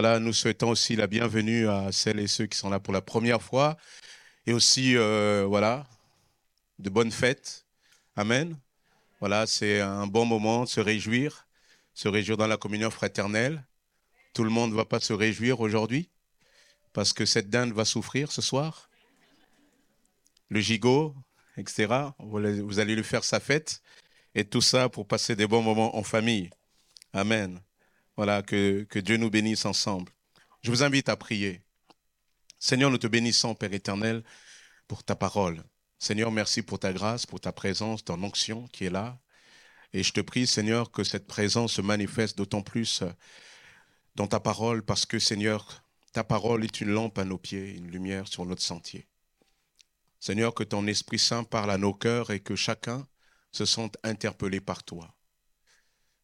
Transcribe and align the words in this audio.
Nous 0.00 0.32
souhaitons 0.32 0.70
aussi 0.70 0.94
la 0.94 1.08
bienvenue 1.08 1.68
à 1.68 1.90
celles 1.90 2.20
et 2.20 2.28
ceux 2.28 2.46
qui 2.46 2.56
sont 2.56 2.70
là 2.70 2.78
pour 2.78 2.94
la 2.94 3.00
première 3.00 3.42
fois. 3.42 3.76
Et 4.46 4.52
aussi, 4.52 4.96
euh, 4.96 5.44
voilà, 5.44 5.88
de 6.78 6.88
bonnes 6.88 7.10
fêtes. 7.10 7.66
Amen. 8.14 8.56
Voilà, 9.18 9.48
c'est 9.48 9.80
un 9.80 10.06
bon 10.06 10.24
moment 10.24 10.62
de 10.62 10.68
se 10.68 10.80
réjouir, 10.80 11.48
se 11.94 12.06
réjouir 12.06 12.36
dans 12.36 12.46
la 12.46 12.56
communion 12.56 12.90
fraternelle. 12.90 13.66
Tout 14.34 14.44
le 14.44 14.50
monde 14.50 14.70
ne 14.70 14.76
va 14.76 14.84
pas 14.84 15.00
se 15.00 15.12
réjouir 15.12 15.58
aujourd'hui 15.58 16.08
parce 16.92 17.12
que 17.12 17.26
cette 17.26 17.50
dinde 17.50 17.72
va 17.72 17.84
souffrir 17.84 18.30
ce 18.30 18.40
soir. 18.40 18.90
Le 20.48 20.60
gigot, 20.60 21.12
etc. 21.56 21.88
Vous 22.20 22.78
allez 22.78 22.94
lui 22.94 23.02
faire 23.02 23.24
sa 23.24 23.40
fête. 23.40 23.82
Et 24.36 24.44
tout 24.44 24.62
ça 24.62 24.88
pour 24.88 25.08
passer 25.08 25.34
des 25.34 25.48
bons 25.48 25.62
moments 25.62 25.96
en 25.96 26.04
famille. 26.04 26.50
Amen. 27.12 27.60
Voilà, 28.18 28.42
que, 28.42 28.98
Dieu 28.98 29.16
nous 29.16 29.30
bénisse 29.30 29.64
ensemble. 29.64 30.10
Je 30.62 30.72
vous 30.72 30.82
invite 30.82 31.08
à 31.08 31.16
prier. 31.16 31.62
Seigneur, 32.58 32.90
nous 32.90 32.98
te 32.98 33.06
bénissons, 33.06 33.54
Père 33.54 33.72
éternel, 33.72 34.24
pour 34.88 35.04
ta 35.04 35.14
parole. 35.14 35.62
Seigneur, 36.00 36.32
merci 36.32 36.62
pour 36.62 36.80
ta 36.80 36.92
grâce, 36.92 37.26
pour 37.26 37.40
ta 37.40 37.52
présence, 37.52 38.04
ton 38.04 38.20
onction 38.24 38.66
qui 38.72 38.86
est 38.86 38.90
là. 38.90 39.20
Et 39.92 40.02
je 40.02 40.12
te 40.12 40.20
prie, 40.20 40.48
Seigneur, 40.48 40.90
que 40.90 41.04
cette 41.04 41.28
présence 41.28 41.74
se 41.74 41.80
manifeste 41.80 42.36
d'autant 42.36 42.60
plus 42.60 43.04
dans 44.16 44.26
ta 44.26 44.40
parole, 44.40 44.82
parce 44.84 45.06
que, 45.06 45.20
Seigneur, 45.20 45.84
ta 46.12 46.24
parole 46.24 46.64
est 46.64 46.80
une 46.80 46.90
lampe 46.90 47.18
à 47.18 47.24
nos 47.24 47.38
pieds, 47.38 47.76
une 47.76 47.88
lumière 47.88 48.26
sur 48.26 48.44
notre 48.44 48.62
sentier. 48.62 49.06
Seigneur, 50.18 50.54
que 50.54 50.64
ton 50.64 50.88
Esprit 50.88 51.20
Saint 51.20 51.44
parle 51.44 51.70
à 51.70 51.78
nos 51.78 51.94
cœurs 51.94 52.32
et 52.32 52.40
que 52.40 52.56
chacun 52.56 53.06
se 53.52 53.64
sente 53.64 53.96
interpellé 54.02 54.60
par 54.60 54.82
toi. 54.82 55.14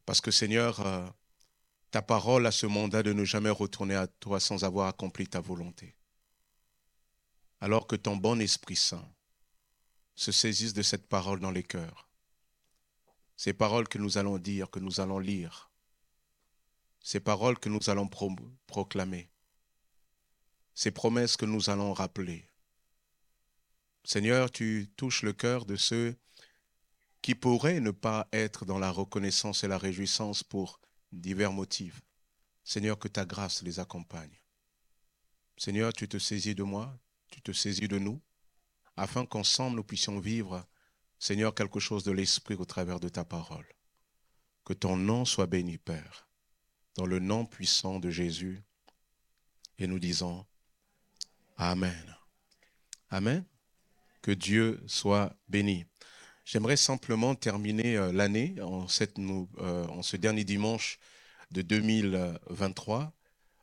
Parce 0.06 0.20
que, 0.20 0.33
Seigneur, 0.33 0.84
euh, 0.84 1.06
ta 1.95 2.03
parole 2.03 2.45
a 2.45 2.50
ce 2.50 2.67
mandat 2.67 3.05
de 3.05 3.12
ne 3.12 3.25
jamais 3.25 3.50
retourner 3.50 3.95
à 3.95 4.09
toi 4.09 4.41
sans 4.41 4.64
avoir 4.64 4.89
accompli 4.89 5.28
ta 5.28 5.39
volonté. 5.39 5.95
Alors 7.61 7.86
que 7.86 7.95
ton 7.95 8.17
bon 8.17 8.41
Esprit 8.41 8.75
Saint 8.75 9.09
se 10.17 10.33
saisisse 10.33 10.73
de 10.73 10.83
cette 10.83 11.06
parole 11.06 11.39
dans 11.39 11.53
les 11.53 11.62
cœurs. 11.62 12.09
Ces 13.36 13.53
paroles 13.53 13.86
que 13.86 13.98
nous 13.98 14.19
allons 14.19 14.39
dire, 14.39 14.73
que 14.73 14.81
nous 14.81 14.98
allons 14.98 15.20
lire, 15.20 15.70
ces 16.98 17.20
paroles 17.20 17.61
que 17.61 17.69
nous 17.69 17.89
allons 17.89 18.11
proclamer, 18.67 19.31
ces 20.75 20.91
promesses 20.91 21.36
que 21.36 21.47
nous 21.47 21.70
allons 21.70 21.92
rappeler. 21.92 22.48
Seigneur, 24.03 24.51
tu 24.51 24.91
touches 24.97 25.23
le 25.23 25.33
cœur 25.33 25.64
de 25.64 25.77
ceux 25.77 26.17
qui 27.23 27.36
pourraient 27.36 27.79
ne 27.79 27.92
pas 27.92 28.27
être 28.33 28.64
dans 28.64 28.81
la 28.81 28.91
reconnaissance 28.91 29.62
et 29.62 29.69
la 29.69 29.79
réjouissance 29.79 30.42
pour 30.42 30.81
divers 31.20 31.53
motifs. 31.53 32.01
Seigneur, 32.65 32.98
que 32.98 33.09
ta 33.09 33.25
grâce 33.25 33.62
les 33.62 33.79
accompagne. 33.79 34.41
Seigneur, 35.57 35.93
tu 35.93 36.09
te 36.09 36.19
saisis 36.19 36.55
de 36.55 36.62
moi, 36.62 36.98
tu 37.31 37.43
te 37.43 37.53
saisis 37.53 37.89
de 37.89 37.98
nous, 37.98 38.20
afin 38.97 39.27
qu'ensemble 39.27 39.77
nous 39.77 39.85
puissions 39.85 40.19
vivre, 40.19 40.67
Seigneur, 41.19 41.55
quelque 41.55 41.81
chose 41.81 42.05
de 42.05 42.12
l'Esprit 42.12 42.55
au 42.55 42.65
travers 42.65 43.01
de 43.01 43.09
ta 43.09 43.25
parole. 43.25 43.67
Que 44.65 44.73
ton 44.73 44.97
nom 44.97 45.25
soit 45.25 45.47
béni, 45.47 45.79
Père, 45.79 46.29
dans 46.97 47.07
le 47.07 47.19
nom 47.19 47.45
puissant 47.45 47.98
de 47.98 48.11
Jésus. 48.11 48.62
Et 49.79 49.87
nous 49.87 49.98
disons 49.98 50.47
Amen. 51.57 52.17
Amen. 53.11 53.45
Que 54.23 54.33
Dieu 54.33 54.83
soit 54.87 55.37
béni. 55.48 55.85
J'aimerais 56.45 56.77
simplement 56.77 57.34
terminer 57.34 57.97
euh, 57.97 58.12
l'année 58.12 58.55
en, 58.61 58.87
euh, 59.19 59.87
en 59.87 60.03
ce 60.03 60.17
dernier 60.17 60.45
dimanche 60.45 60.98
de 61.51 61.62
2023 61.62 63.12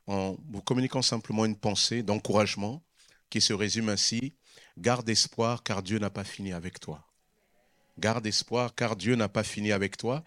en 0.08 0.36
vous 0.50 0.62
communiquant 0.62 1.02
simplement 1.02 1.44
une 1.44 1.56
pensée 1.56 2.02
d'encouragement 2.02 2.82
qui 3.30 3.40
se 3.40 3.52
résume 3.52 3.88
ainsi. 3.88 4.34
Garde 4.78 5.08
espoir 5.08 5.62
car 5.62 5.82
Dieu 5.82 5.98
n'a 5.98 6.10
pas 6.10 6.24
fini 6.24 6.52
avec 6.52 6.80
toi. 6.80 7.06
Garde 7.98 8.26
espoir 8.26 8.74
car 8.74 8.96
Dieu 8.96 9.14
n'a 9.14 9.28
pas 9.28 9.44
fini 9.44 9.70
avec 9.70 9.96
toi. 9.96 10.24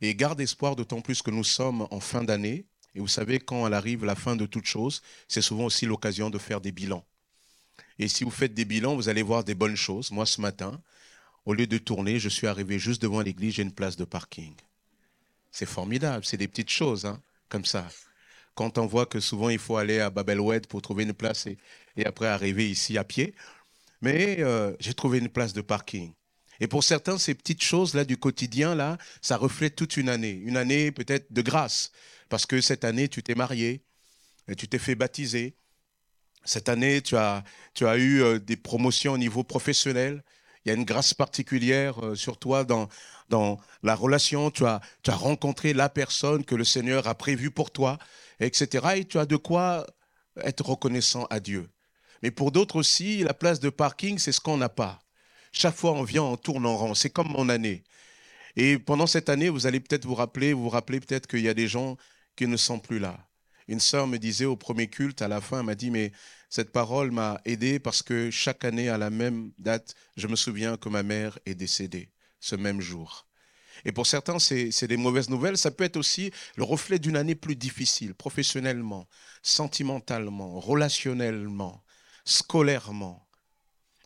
Et 0.00 0.14
garde 0.14 0.40
espoir 0.40 0.76
d'autant 0.76 1.00
plus 1.00 1.22
que 1.22 1.30
nous 1.30 1.44
sommes 1.44 1.86
en 1.90 2.00
fin 2.00 2.24
d'année. 2.24 2.66
Et 2.94 3.00
vous 3.00 3.08
savez, 3.08 3.38
quand 3.38 3.66
elle 3.66 3.74
arrive 3.74 4.04
la 4.04 4.14
fin 4.14 4.34
de 4.34 4.46
toute 4.46 4.66
chose, 4.66 5.02
c'est 5.28 5.42
souvent 5.42 5.66
aussi 5.66 5.86
l'occasion 5.86 6.30
de 6.30 6.38
faire 6.38 6.60
des 6.60 6.72
bilans. 6.72 7.04
Et 7.98 8.08
si 8.08 8.24
vous 8.24 8.30
faites 8.30 8.54
des 8.54 8.64
bilans, 8.64 8.96
vous 8.96 9.08
allez 9.08 9.22
voir 9.22 9.44
des 9.44 9.54
bonnes 9.54 9.76
choses. 9.76 10.10
Moi, 10.10 10.26
ce 10.26 10.40
matin, 10.40 10.80
au 11.46 11.54
lieu 11.54 11.66
de 11.66 11.78
tourner, 11.78 12.18
je 12.18 12.28
suis 12.28 12.48
arrivé 12.48 12.78
juste 12.78 13.00
devant 13.00 13.20
l'église, 13.20 13.54
j'ai 13.54 13.62
une 13.62 13.72
place 13.72 13.96
de 13.96 14.04
parking. 14.04 14.54
C'est 15.52 15.66
formidable, 15.66 16.24
c'est 16.24 16.36
des 16.36 16.48
petites 16.48 16.70
choses, 16.70 17.06
hein, 17.06 17.22
comme 17.48 17.64
ça. 17.64 17.88
Quand 18.54 18.78
on 18.78 18.86
voit 18.86 19.06
que 19.06 19.20
souvent 19.20 19.48
il 19.48 19.58
faut 19.58 19.76
aller 19.76 20.00
à 20.00 20.10
Babelwed 20.10 20.66
pour 20.66 20.82
trouver 20.82 21.04
une 21.04 21.14
place 21.14 21.46
et, 21.46 21.56
après 22.04 22.26
arriver 22.26 22.68
ici 22.68 22.98
à 22.98 23.04
pied. 23.04 23.34
Mais 24.02 24.36
euh, 24.40 24.74
j'ai 24.80 24.92
trouvé 24.92 25.18
une 25.18 25.28
place 25.28 25.52
de 25.52 25.62
parking. 25.62 26.12
Et 26.60 26.66
pour 26.66 26.84
certains, 26.84 27.18
ces 27.18 27.34
petites 27.34 27.62
choses-là 27.62 28.04
du 28.04 28.16
quotidien, 28.16 28.74
là, 28.74 28.98
ça 29.22 29.36
reflète 29.36 29.76
toute 29.76 29.96
une 29.96 30.08
année. 30.08 30.32
Une 30.32 30.56
année 30.56 30.90
peut-être 30.90 31.32
de 31.32 31.42
grâce. 31.42 31.92
Parce 32.28 32.44
que 32.46 32.60
cette 32.60 32.84
année, 32.84 33.08
tu 33.08 33.22
t'es 33.22 33.34
marié, 33.34 33.82
et 34.48 34.54
tu 34.54 34.68
t'es 34.68 34.78
fait 34.78 34.94
baptiser. 34.94 35.54
Cette 36.44 36.68
année, 36.68 37.02
tu 37.02 37.16
as, 37.16 37.44
tu 37.74 37.86
as 37.86 37.96
eu 37.96 38.22
euh, 38.22 38.38
des 38.38 38.56
promotions 38.56 39.12
au 39.12 39.18
niveau 39.18 39.44
professionnel 39.44 40.22
il 40.66 40.70
y 40.70 40.72
a 40.72 40.74
une 40.74 40.84
grâce 40.84 41.14
particulière 41.14 42.04
euh, 42.04 42.14
sur 42.16 42.38
toi 42.38 42.64
dans, 42.64 42.88
la 43.84 43.94
relation. 43.94 44.50
Tu 44.50 44.64
as, 44.66 44.80
rencontré 45.08 45.72
la 45.72 45.88
personne 45.88 46.44
que 46.44 46.56
le 46.56 46.64
Seigneur 46.64 47.06
a 47.06 47.14
prévue 47.14 47.52
pour 47.52 47.70
toi, 47.70 47.98
etc. 48.40 48.86
Et 48.96 49.04
tu 49.04 49.18
as 49.20 49.26
de 49.26 49.36
quoi 49.36 49.86
être 50.38 50.66
reconnaissant 50.66 51.24
à 51.30 51.38
Dieu. 51.38 51.70
Mais 52.22 52.32
pour 52.32 52.50
d'autres 52.50 52.76
aussi, 52.76 53.22
la 53.22 53.32
place 53.32 53.60
de 53.60 53.70
parking, 53.70 54.18
c'est 54.18 54.32
ce 54.32 54.40
qu'on 54.40 54.56
n'a 54.56 54.68
pas. 54.68 54.98
Chaque 55.52 55.76
fois, 55.76 55.92
on 55.92 56.02
vient, 56.02 56.22
en 56.22 56.36
tourne 56.36 56.66
en 56.66 56.76
rond. 56.76 56.94
C'est 56.94 57.10
comme 57.10 57.28
mon 57.28 57.48
année. 57.48 57.84
Et 58.56 58.78
pendant 58.78 59.06
cette 59.06 59.28
année, 59.28 59.48
vous 59.48 59.66
allez 59.66 59.78
peut-être 59.78 60.04
vous 60.04 60.14
rappeler, 60.16 60.52
vous, 60.52 60.64
vous 60.64 60.68
rappelez 60.68 60.98
peut-être 60.98 61.28
qu'il 61.28 61.40
y 61.42 61.48
a 61.48 61.54
des 61.54 61.68
gens 61.68 61.96
qui 62.34 62.48
ne 62.48 62.56
sont 62.56 62.80
plus 62.80 62.98
là. 62.98 63.25
Une 63.68 63.80
sœur 63.80 64.06
me 64.06 64.18
disait 64.18 64.44
au 64.44 64.56
premier 64.56 64.88
culte, 64.88 65.22
à 65.22 65.28
la 65.28 65.40
fin, 65.40 65.60
elle 65.60 65.66
m'a 65.66 65.74
dit, 65.74 65.90
mais 65.90 66.12
cette 66.48 66.70
parole 66.70 67.10
m'a 67.10 67.40
aidé 67.44 67.78
parce 67.80 68.02
que 68.02 68.30
chaque 68.30 68.64
année, 68.64 68.88
à 68.88 68.98
la 68.98 69.10
même 69.10 69.52
date, 69.58 69.94
je 70.16 70.28
me 70.28 70.36
souviens 70.36 70.76
que 70.76 70.88
ma 70.88 71.02
mère 71.02 71.38
est 71.46 71.54
décédée 71.54 72.10
ce 72.40 72.54
même 72.54 72.80
jour. 72.80 73.26
Et 73.84 73.92
pour 73.92 74.06
certains, 74.06 74.38
c'est 74.38 74.86
des 74.86 74.96
mauvaises 74.96 75.28
nouvelles. 75.28 75.58
Ça 75.58 75.70
peut 75.70 75.84
être 75.84 75.96
aussi 75.96 76.30
le 76.56 76.64
reflet 76.64 76.98
d'une 76.98 77.16
année 77.16 77.34
plus 77.34 77.56
difficile, 77.56 78.14
professionnellement, 78.14 79.06
sentimentalement, 79.42 80.58
relationnellement, 80.58 81.84
scolairement. 82.24 83.28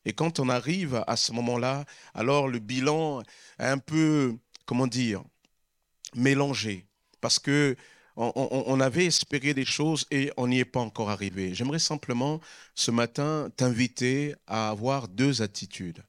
Et 0.05 0.13
quand 0.13 0.41
on 0.41 0.49
arrive 0.49 1.05
à 1.07 1.17
ce 1.17 1.33
moment-là, 1.33 1.85
alors 2.15 2.49
le 2.49 2.59
bilan 2.59 3.21
est 3.59 3.67
un 3.67 3.79
peu, 3.79 4.37
comment 4.65 4.87
dire, 4.87 5.23
mélangé. 6.15 6.87
Parce 7.21 7.39
que 7.39 7.77
on, 8.21 8.81
avait 8.81 9.07
espéré 9.07 9.55
des 9.55 9.65
choses 9.65 10.07
et 10.11 10.31
on 10.37 10.47
n'y 10.47 10.59
est 10.59 10.67
pas 10.67 10.81
encore 10.81 11.09
arrivé. 11.09 11.55
J'aimerais 11.55 11.79
simplement 11.79 12.41
ce 12.75 12.91
matin 12.91 13.51
t'inviter 13.57 14.35
à 14.47 14.69
avoir 14.69 15.09
deux 15.09 15.41
attitudes. 15.41 16.03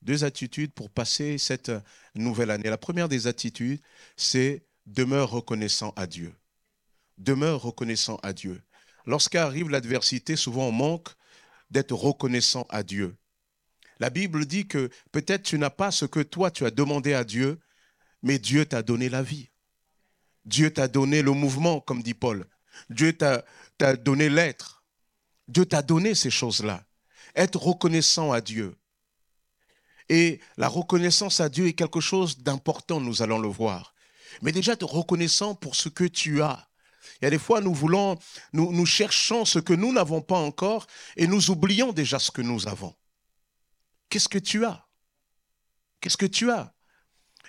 Deux 0.00 0.22
attitudes 0.22 0.72
pour 0.72 0.88
passer 0.88 1.36
cette 1.36 1.72
nouvelle 2.14 2.52
année. 2.52 2.70
La 2.70 2.78
première 2.78 3.08
des 3.08 3.26
attitudes, 3.26 3.80
c'est 4.16 4.62
demeure 4.86 5.30
reconnaissant 5.30 5.92
à 5.96 6.06
Dieu. 6.06 6.32
Demeure 7.18 7.62
reconnaissant 7.62 8.20
à 8.22 8.32
Dieu. 8.32 8.62
Lorsqu'arrive 9.04 9.68
l'adversité, 9.68 10.36
souvent 10.36 10.68
on 10.68 10.72
manque 10.72 11.08
d'être 11.70 11.92
reconnaissant 11.92 12.66
à 12.68 12.84
Dieu. 12.84 13.16
La 13.98 14.10
Bible 14.10 14.46
dit 14.46 14.68
que 14.68 14.90
peut-être 15.10 15.42
tu 15.42 15.58
n'as 15.58 15.70
pas 15.70 15.90
ce 15.90 16.04
que 16.04 16.20
toi 16.20 16.52
tu 16.52 16.64
as 16.64 16.70
demandé 16.70 17.14
à 17.14 17.24
Dieu, 17.24 17.58
mais 18.22 18.38
Dieu 18.38 18.64
t'a 18.64 18.82
donné 18.82 19.08
la 19.08 19.24
vie. 19.24 19.50
Dieu 20.48 20.72
t'a 20.72 20.88
donné 20.88 21.20
le 21.20 21.32
mouvement, 21.32 21.80
comme 21.80 22.02
dit 22.02 22.14
Paul. 22.14 22.46
Dieu 22.88 23.12
t'a 23.12 23.44
donné 23.96 24.30
l'être. 24.30 24.82
Dieu 25.46 25.66
t'a 25.66 25.82
donné 25.82 26.14
ces 26.14 26.30
choses-là. 26.30 26.84
Être 27.36 27.58
reconnaissant 27.60 28.32
à 28.32 28.40
Dieu. 28.40 28.74
Et 30.08 30.40
la 30.56 30.68
reconnaissance 30.68 31.40
à 31.40 31.50
Dieu 31.50 31.66
est 31.66 31.74
quelque 31.74 32.00
chose 32.00 32.38
d'important, 32.38 32.98
nous 32.98 33.20
allons 33.20 33.38
le 33.38 33.48
voir. 33.48 33.94
Mais 34.40 34.52
déjà 34.52 34.72
être 34.72 34.86
reconnaissant 34.86 35.54
pour 35.54 35.76
ce 35.76 35.90
que 35.90 36.04
tu 36.04 36.40
as. 36.40 36.66
Il 37.20 37.24
y 37.24 37.28
a 37.28 37.30
des 37.30 37.38
fois, 37.38 37.60
nous 37.60 38.86
cherchons 38.86 39.44
ce 39.44 39.58
que 39.58 39.74
nous 39.74 39.92
n'avons 39.92 40.22
pas 40.22 40.38
encore 40.38 40.86
et 41.16 41.26
nous 41.26 41.50
oublions 41.50 41.92
déjà 41.92 42.18
ce 42.18 42.30
que 42.30 42.42
nous 42.42 42.66
avons. 42.68 42.94
Qu'est-ce 44.08 44.28
que 44.28 44.38
tu 44.38 44.64
as? 44.64 44.86
Qu'est-ce 46.00 46.16
que 46.16 46.26
tu 46.26 46.50
as? 46.50 46.72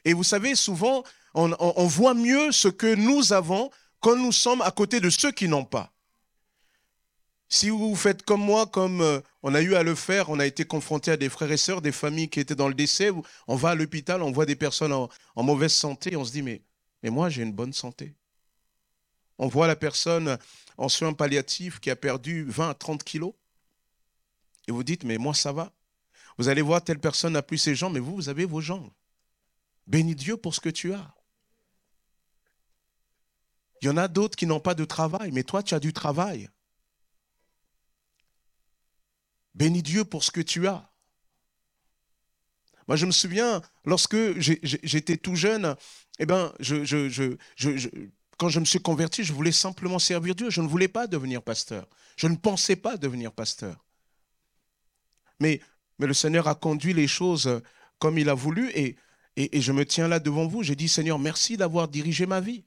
Et 0.03 0.11
vous 0.13 0.23
savez, 0.23 0.55
souvent, 0.55 1.03
on, 1.47 1.87
voit 1.87 2.13
mieux 2.13 2.51
ce 2.51 2.67
que 2.67 2.95
nous 2.95 3.33
avons 3.33 3.69
quand 3.99 4.15
nous 4.15 4.31
sommes 4.31 4.61
à 4.61 4.71
côté 4.71 4.99
de 4.99 5.09
ceux 5.09 5.31
qui 5.31 5.47
n'ont 5.47 5.65
pas. 5.65 5.91
Si 7.51 7.69
vous 7.69 7.95
faites 7.95 8.23
comme 8.23 8.41
moi, 8.41 8.67
comme 8.67 9.01
euh, 9.01 9.21
on 9.41 9.55
a 9.55 9.61
eu 9.61 9.73
à 9.73 9.81
le 9.81 9.95
faire, 9.95 10.29
on 10.29 10.39
a 10.39 10.45
été 10.45 10.65
confronté 10.65 11.09
à 11.09 11.17
des 11.17 11.29
frères 11.29 11.51
et 11.51 11.57
sœurs, 11.57 11.81
des 11.81 11.91
familles 11.91 12.29
qui 12.29 12.39
étaient 12.39 12.55
dans 12.55 12.67
le 12.67 12.75
décès, 12.75 13.09
on 13.47 13.55
va 13.55 13.69
à 13.69 13.75
l'hôpital, 13.75 14.21
on 14.21 14.31
voit 14.31 14.45
des 14.45 14.55
personnes 14.55 14.93
en, 14.93 15.09
mauvaise 15.43 15.73
santé, 15.73 16.15
on 16.15 16.23
se 16.23 16.31
dit, 16.31 16.43
mais, 16.43 16.61
mais 17.01 17.09
moi 17.09 17.29
j'ai 17.29 17.41
une 17.41 17.53
bonne 17.53 17.73
santé. 17.73 18.13
On 19.39 19.47
voit 19.47 19.65
la 19.65 19.75
personne 19.75 20.37
en 20.77 20.89
soins 20.89 21.13
palliatifs 21.13 21.79
qui 21.79 21.89
a 21.89 21.95
perdu 21.95 22.45
20 22.47 22.69
à 22.69 22.73
30 22.75 23.03
kilos. 23.03 23.33
Et 24.67 24.71
vous 24.71 24.83
dites, 24.83 25.03
mais 25.03 25.17
moi 25.17 25.33
ça 25.33 25.51
va. 25.51 25.71
Vous 26.37 26.49
allez 26.49 26.61
voir, 26.61 26.83
telle 26.83 26.99
personne 26.99 27.33
n'a 27.33 27.41
plus 27.41 27.57
ses 27.57 27.73
jambes, 27.73 27.93
mais 27.93 27.99
vous, 27.99 28.15
vous 28.15 28.29
avez 28.29 28.45
vos 28.45 28.61
jambes. 28.61 28.91
Bénis 29.87 30.15
Dieu 30.15 30.37
pour 30.37 30.53
ce 30.53 30.59
que 30.59 30.69
tu 30.69 30.93
as. 30.93 31.15
Il 33.81 33.85
y 33.85 33.89
en 33.89 33.97
a 33.97 34.07
d'autres 34.07 34.35
qui 34.35 34.45
n'ont 34.45 34.59
pas 34.59 34.75
de 34.75 34.85
travail, 34.85 35.31
mais 35.31 35.43
toi, 35.43 35.63
tu 35.63 35.73
as 35.73 35.79
du 35.79 35.93
travail. 35.93 36.49
Bénis 39.55 39.83
Dieu 39.83 40.05
pour 40.05 40.23
ce 40.23 40.31
que 40.31 40.41
tu 40.41 40.67
as. 40.67 40.91
Moi, 42.87 42.95
je 42.95 43.05
me 43.05 43.11
souviens, 43.11 43.61
lorsque 43.85 44.17
j'étais 44.39 45.17
tout 45.17 45.35
jeune, 45.35 45.75
eh 46.17 46.25
ben, 46.25 46.51
quand 48.37 48.49
je 48.49 48.59
me 48.59 48.65
suis 48.65 48.81
converti, 48.81 49.23
je 49.23 49.33
voulais 49.33 49.51
simplement 49.51 49.99
servir 49.99 50.33
Dieu. 50.35 50.49
Je 50.49 50.61
ne 50.61 50.67
voulais 50.67 50.87
pas 50.87 51.07
devenir 51.07 51.41
pasteur. 51.41 51.87
Je 52.17 52.27
ne 52.27 52.35
pensais 52.35 52.75
pas 52.75 52.97
devenir 52.97 53.31
pasteur. 53.31 53.85
Mais, 55.39 55.61
le 55.99 56.13
Seigneur 56.13 56.47
a 56.47 56.55
conduit 56.55 56.93
les 56.93 57.07
choses 57.07 57.61
comme 57.99 58.17
il 58.17 58.29
a 58.29 58.33
voulu 58.33 58.71
et 58.73 58.97
je 59.35 59.71
me 59.71 59.85
tiens 59.85 60.07
là 60.07 60.19
devant 60.19 60.47
vous. 60.47 60.63
J'ai 60.63 60.75
dit, 60.75 60.89
Seigneur, 60.89 61.19
merci 61.19 61.57
d'avoir 61.57 61.87
dirigé 61.87 62.25
ma 62.25 62.41
vie. 62.41 62.65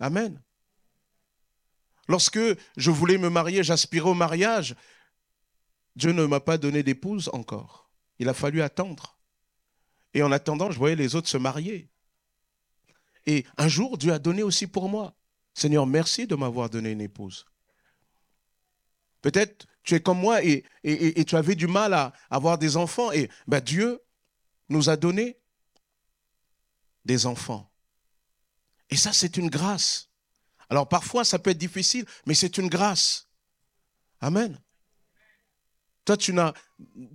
Amen. 0.00 0.40
Lorsque 2.08 2.38
je 2.76 2.90
voulais 2.90 3.18
me 3.18 3.28
marier, 3.28 3.64
j'aspirais 3.64 4.10
au 4.10 4.14
mariage, 4.14 4.76
Dieu 5.96 6.12
ne 6.12 6.24
m'a 6.26 6.40
pas 6.40 6.58
donné 6.58 6.82
d'épouse 6.82 7.30
encore. 7.32 7.90
Il 8.18 8.28
a 8.28 8.34
fallu 8.34 8.62
attendre. 8.62 9.18
Et 10.14 10.22
en 10.22 10.32
attendant, 10.32 10.70
je 10.70 10.78
voyais 10.78 10.96
les 10.96 11.14
autres 11.14 11.28
se 11.28 11.36
marier. 11.36 11.90
Et 13.26 13.44
un 13.56 13.68
jour, 13.68 13.98
Dieu 13.98 14.12
a 14.12 14.18
donné 14.18 14.42
aussi 14.42 14.66
pour 14.66 14.88
moi. 14.88 15.14
Seigneur, 15.52 15.86
merci 15.86 16.26
de 16.26 16.34
m'avoir 16.34 16.70
donné 16.70 16.92
une 16.92 17.00
épouse. 17.00 17.46
Peut-être 19.20 19.66
tu 19.82 19.94
es 19.94 20.00
comme 20.00 20.20
moi 20.20 20.44
et, 20.44 20.64
tu 21.24 21.36
avais 21.36 21.54
du 21.54 21.66
mal 21.66 21.94
à 21.94 22.12
avoir 22.30 22.58
des 22.58 22.76
enfants. 22.76 23.10
Et 23.12 23.28
ben, 23.46 23.60
Dieu 23.60 24.00
nous 24.68 24.90
a 24.90 24.96
donné 24.96 25.38
des 27.04 27.26
enfants. 27.26 27.70
Et 28.90 28.96
ça, 28.96 29.12
c'est 29.12 29.36
une 29.36 29.50
grâce. 29.50 30.10
Alors 30.68 30.88
parfois, 30.88 31.24
ça 31.24 31.38
peut 31.38 31.50
être 31.50 31.58
difficile, 31.58 32.04
mais 32.26 32.34
c'est 32.34 32.58
une 32.58 32.68
grâce. 32.68 33.28
Amen. 34.20 34.60
Toi, 36.04 36.16
tu, 36.16 36.32
n'as, 36.32 36.52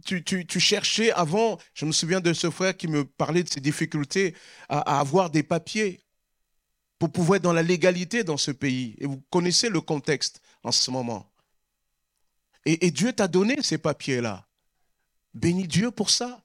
tu, 0.05 0.23
tu, 0.23 0.59
cherchais 0.59 1.11
avant, 1.11 1.57
je 1.73 1.85
me 1.85 1.93
souviens 1.93 2.19
de 2.19 2.33
ce 2.33 2.49
frère 2.49 2.75
qui 2.75 2.87
me 2.87 3.05
parlait 3.05 3.43
de 3.43 3.49
ses 3.49 3.61
difficultés 3.61 4.35
à, 4.67 4.99
avoir 4.99 5.29
des 5.29 5.43
papiers 5.43 6.03
pour 6.99 7.11
pouvoir 7.11 7.37
être 7.37 7.43
dans 7.43 7.53
la 7.53 7.63
légalité 7.63 8.25
dans 8.25 8.37
ce 8.37 8.51
pays. 8.51 8.95
Et 8.99 9.05
vous 9.05 9.23
connaissez 9.29 9.69
le 9.69 9.79
contexte 9.79 10.41
en 10.63 10.73
ce 10.73 10.91
moment. 10.91 11.31
Et, 12.65 12.85
et 12.85 12.91
Dieu 12.91 13.13
t'a 13.13 13.29
donné 13.29 13.61
ces 13.61 13.77
papiers-là. 13.77 14.45
Bénis 15.33 15.67
Dieu 15.67 15.91
pour 15.91 16.09
ça. 16.09 16.43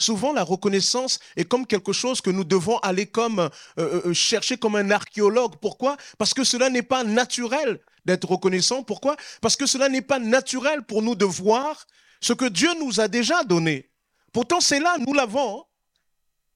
Souvent, 0.00 0.32
la 0.32 0.42
reconnaissance 0.42 1.18
est 1.36 1.44
comme 1.44 1.66
quelque 1.66 1.92
chose 1.92 2.22
que 2.22 2.30
nous 2.30 2.44
devons 2.44 2.78
aller 2.78 3.06
comme 3.06 3.38
euh, 3.38 3.48
euh, 3.78 4.02
euh, 4.06 4.14
chercher 4.14 4.56
comme 4.56 4.74
un 4.74 4.90
archéologue. 4.90 5.56
Pourquoi? 5.60 5.98
Parce 6.16 6.32
que 6.32 6.42
cela 6.42 6.70
n'est 6.70 6.82
pas 6.82 7.04
naturel 7.04 7.80
d'être 8.06 8.30
reconnaissant. 8.30 8.82
Pourquoi? 8.82 9.16
Parce 9.42 9.56
que 9.56 9.66
cela 9.66 9.90
n'est 9.90 10.00
pas 10.00 10.18
naturel 10.18 10.82
pour 10.84 11.02
nous 11.02 11.14
de 11.14 11.26
voir 11.26 11.86
ce 12.22 12.32
que 12.32 12.46
Dieu 12.46 12.70
nous 12.80 12.98
a 12.98 13.08
déjà 13.08 13.44
donné. 13.44 13.90
Pourtant, 14.32 14.60
c'est 14.60 14.80
là, 14.80 14.96
nous 15.06 15.12
l'avons. 15.12 15.64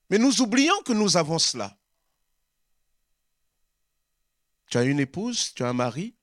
Mais 0.09 0.17
nous 0.17 0.41
oublions 0.41 0.81
que 0.87 0.95
nous 0.95 1.19
avons 1.19 1.39
cela. 1.39 1.77
Tu 4.71 4.79
as 4.79 4.85
une 4.85 5.01
épouse, 5.01 5.53
tu 5.55 5.63
as 5.63 5.69
un 5.69 5.75
mari, 5.75 6.17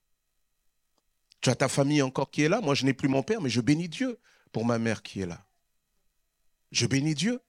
tu 1.39 1.51
as 1.51 1.55
ta 1.55 1.67
famille 1.67 2.01
encore 2.01 2.31
qui 2.31 2.41
est 2.41 2.49
là. 2.49 2.61
Moi, 2.61 2.73
je 2.73 2.83
n'ai 2.83 2.93
plus 2.93 3.09
mon 3.09 3.21
père, 3.21 3.41
mais 3.41 3.49
je 3.49 3.61
bénis 3.61 3.89
Dieu 3.89 4.19
pour 4.51 4.65
ma 4.65 4.79
mère 4.79 5.03
qui 5.03 5.21
est 5.21 5.27
là. 5.27 5.45
Je 6.71 6.85
bénis 6.85 7.15
Dieu. 7.15 7.41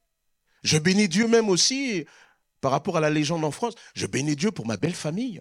Je 0.63 0.79
bénis 0.79 1.09
Dieu 1.09 1.27
même 1.29 1.49
aussi 1.49 2.07
par 2.61 2.71
rapport 2.71 2.97
à 2.97 3.01
la 3.01 3.11
légende 3.11 3.45
en 3.45 3.51
France. 3.51 3.75
Je 3.95 4.07
bénis 4.07 4.37
Dieu 4.37 4.51
pour 4.51 4.67
ma 4.67 4.77
belle 4.77 4.95
famille. 4.95 5.41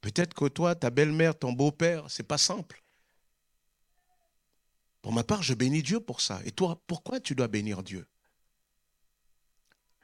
Peut-être 0.00 0.34
que 0.34 0.46
toi, 0.46 0.74
ta 0.74 0.90
belle-mère, 0.90 1.38
ton 1.38 1.52
beau-père, 1.52 2.10
c'est 2.10 2.22
pas 2.24 2.38
simple. 2.38 2.82
Pour 5.00 5.12
ma 5.12 5.24
part, 5.24 5.42
je 5.42 5.54
bénis 5.54 5.82
Dieu 5.82 6.00
pour 6.00 6.20
ça. 6.20 6.40
Et 6.44 6.52
toi, 6.52 6.80
pourquoi 6.86 7.20
tu 7.20 7.34
dois 7.34 7.48
bénir 7.48 7.82
Dieu? 7.82 8.06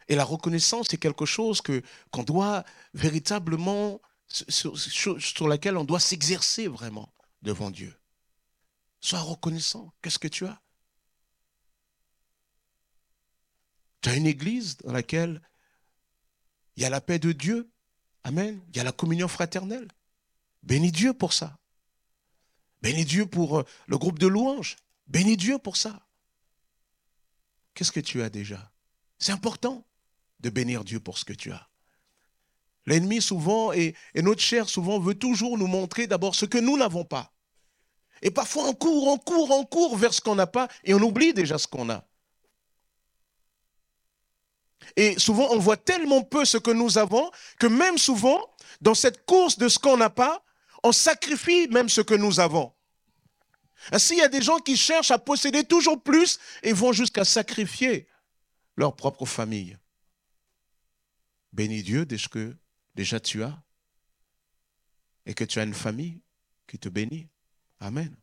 Et 0.09 0.15
la 0.15 0.25
reconnaissance, 0.25 0.89
c'est 0.91 0.99
quelque 0.99 1.27
chose 1.27 1.61
que 1.61 1.83
qu'on 2.11 2.23
doit 2.23 2.65
véritablement 2.95 4.01
sur, 4.29 4.79
sur 4.79 5.49
laquelle 5.49 5.77
on 5.77 5.85
doit 5.85 6.01
s'exercer 6.01 6.67
vraiment 6.67 7.13
devant 7.43 7.71
Dieu. 7.71 7.95
Sois 9.01 9.21
reconnaissant. 9.21 9.93
Qu'est-ce 10.03 10.19
que 10.19 10.29
tu 10.29 10.47
as? 10.47 10.61
Tu 14.01 14.09
as 14.09 14.17
une 14.17 14.27
église 14.27 14.77
dans 14.79 14.93
laquelle 14.93 15.43
il 16.77 16.83
y 16.83 16.87
a 16.87 16.91
la 16.91 17.01
paix 17.01 17.19
de 17.19 17.33
Dieu. 17.33 17.71
Amen. 18.25 18.61
Il 18.71 18.77
y 18.77 18.81
a 18.81 18.85
la 18.85 18.93
communion 18.93 19.29
fraternelle. 19.29 19.89
Bénis 20.63 20.93
Dieu 20.93 21.13
pour 21.13 21.33
ça. 21.33 21.59
Bénis 22.83 23.05
Dieu 23.05 23.27
pour 23.27 23.59
euh, 23.59 23.65
le 23.87 23.99
groupe 23.99 24.19
de 24.19 24.27
louanges. 24.27 24.77
Bénis 25.07 25.37
Dieu 25.37 25.59
pour 25.59 25.77
ça. 25.77 26.07
Qu'est-ce 27.75 27.93
que 27.93 28.01
tu 28.01 28.23
as 28.23 28.31
déjà? 28.31 28.73
C'est 29.19 29.33
important 29.33 29.85
de 30.41 30.51
bénir 30.51 30.85
Dieu 30.85 31.01
pour 31.01 31.19
ce 31.19 31.25
que 31.25 31.33
tu 31.33 31.53
as. 31.53 31.69
L'ennemi 32.87 33.21
souvent 33.21 33.73
et, 33.73 33.95
et, 34.15 34.23
notre 34.23 34.41
chair 34.41 34.69
souvent 34.69 34.99
veut 34.99 35.15
toujours 35.15 35.59
nous 35.59 35.67
montrer 35.67 36.07
d'abord 36.07 36.35
ce 36.35 36.47
que 36.47 36.59
nous 36.59 36.79
n'avons 36.79 37.05
pas. 37.05 37.33
Et 38.23 38.31
parfois 38.31 38.69
on 38.69 38.75
court, 38.75 39.09
on 39.09 39.19
court, 39.19 39.51
on 39.51 39.65
court 39.65 39.97
vers 39.97 40.15
ce 40.15 40.21
qu'on 40.21 40.35
n'a 40.35 40.47
pas 40.47 40.69
et 40.85 40.95
on 40.95 41.03
oublie 41.03 41.35
déjà 41.35 41.59
ce 41.59 41.67
qu'on 41.67 41.91
a. 41.91 42.08
Et 44.97 45.19
souvent, 45.19 45.49
on 45.51 45.59
voit 45.59 45.77
tellement 45.77 46.23
peu 46.23 46.45
ce 46.45 46.59
que 46.59 46.71
nous 46.71 46.99
avons 46.99 47.31
que 47.59 47.67
même 47.67 47.99
souvent, 47.99 48.41
dans 48.81 48.95
cette 48.95 49.25
course 49.25 49.59
de 49.59 49.69
ce 49.69 49.79
qu'on 49.79 49.97
n'a 49.97 50.11
pas, 50.11 50.45
on 50.83 50.93
sacrifie 50.93 51.69
même 51.69 51.89
ce 51.89 52.01
que 52.01 52.15
nous 52.15 52.41
avons. 52.41 52.73
Ainsi, 53.93 54.15
il 54.15 54.19
y 54.19 54.23
a 54.23 54.29
des 54.29 54.43
gens 54.43 54.59
qui 54.59 54.77
cherchent 54.77 55.11
à 55.11 55.19
posséder 55.19 55.65
toujours 55.65 56.03
plus 56.03 56.39
et 56.63 56.73
vont 56.73 56.93
jusqu'à 56.93 57.25
sacrifier 57.25 58.09
leur 58.77 58.95
propre 58.95 59.27
famille. 59.27 59.79
Bénis 61.53 61.83
Dieu 61.83 62.05
dès 62.05 62.19
que 62.19 62.57
déjà 62.95 63.21
tu 63.21 63.43
as 63.43 63.63
et 65.27 65.35
que 65.35 65.45
tu 65.45 65.59
as 65.59 65.65
une 65.65 65.75
famille 65.75 66.23
qui 66.67 66.79
te 66.79 66.89
bénit. 66.89 67.29
Amen. 67.81 68.15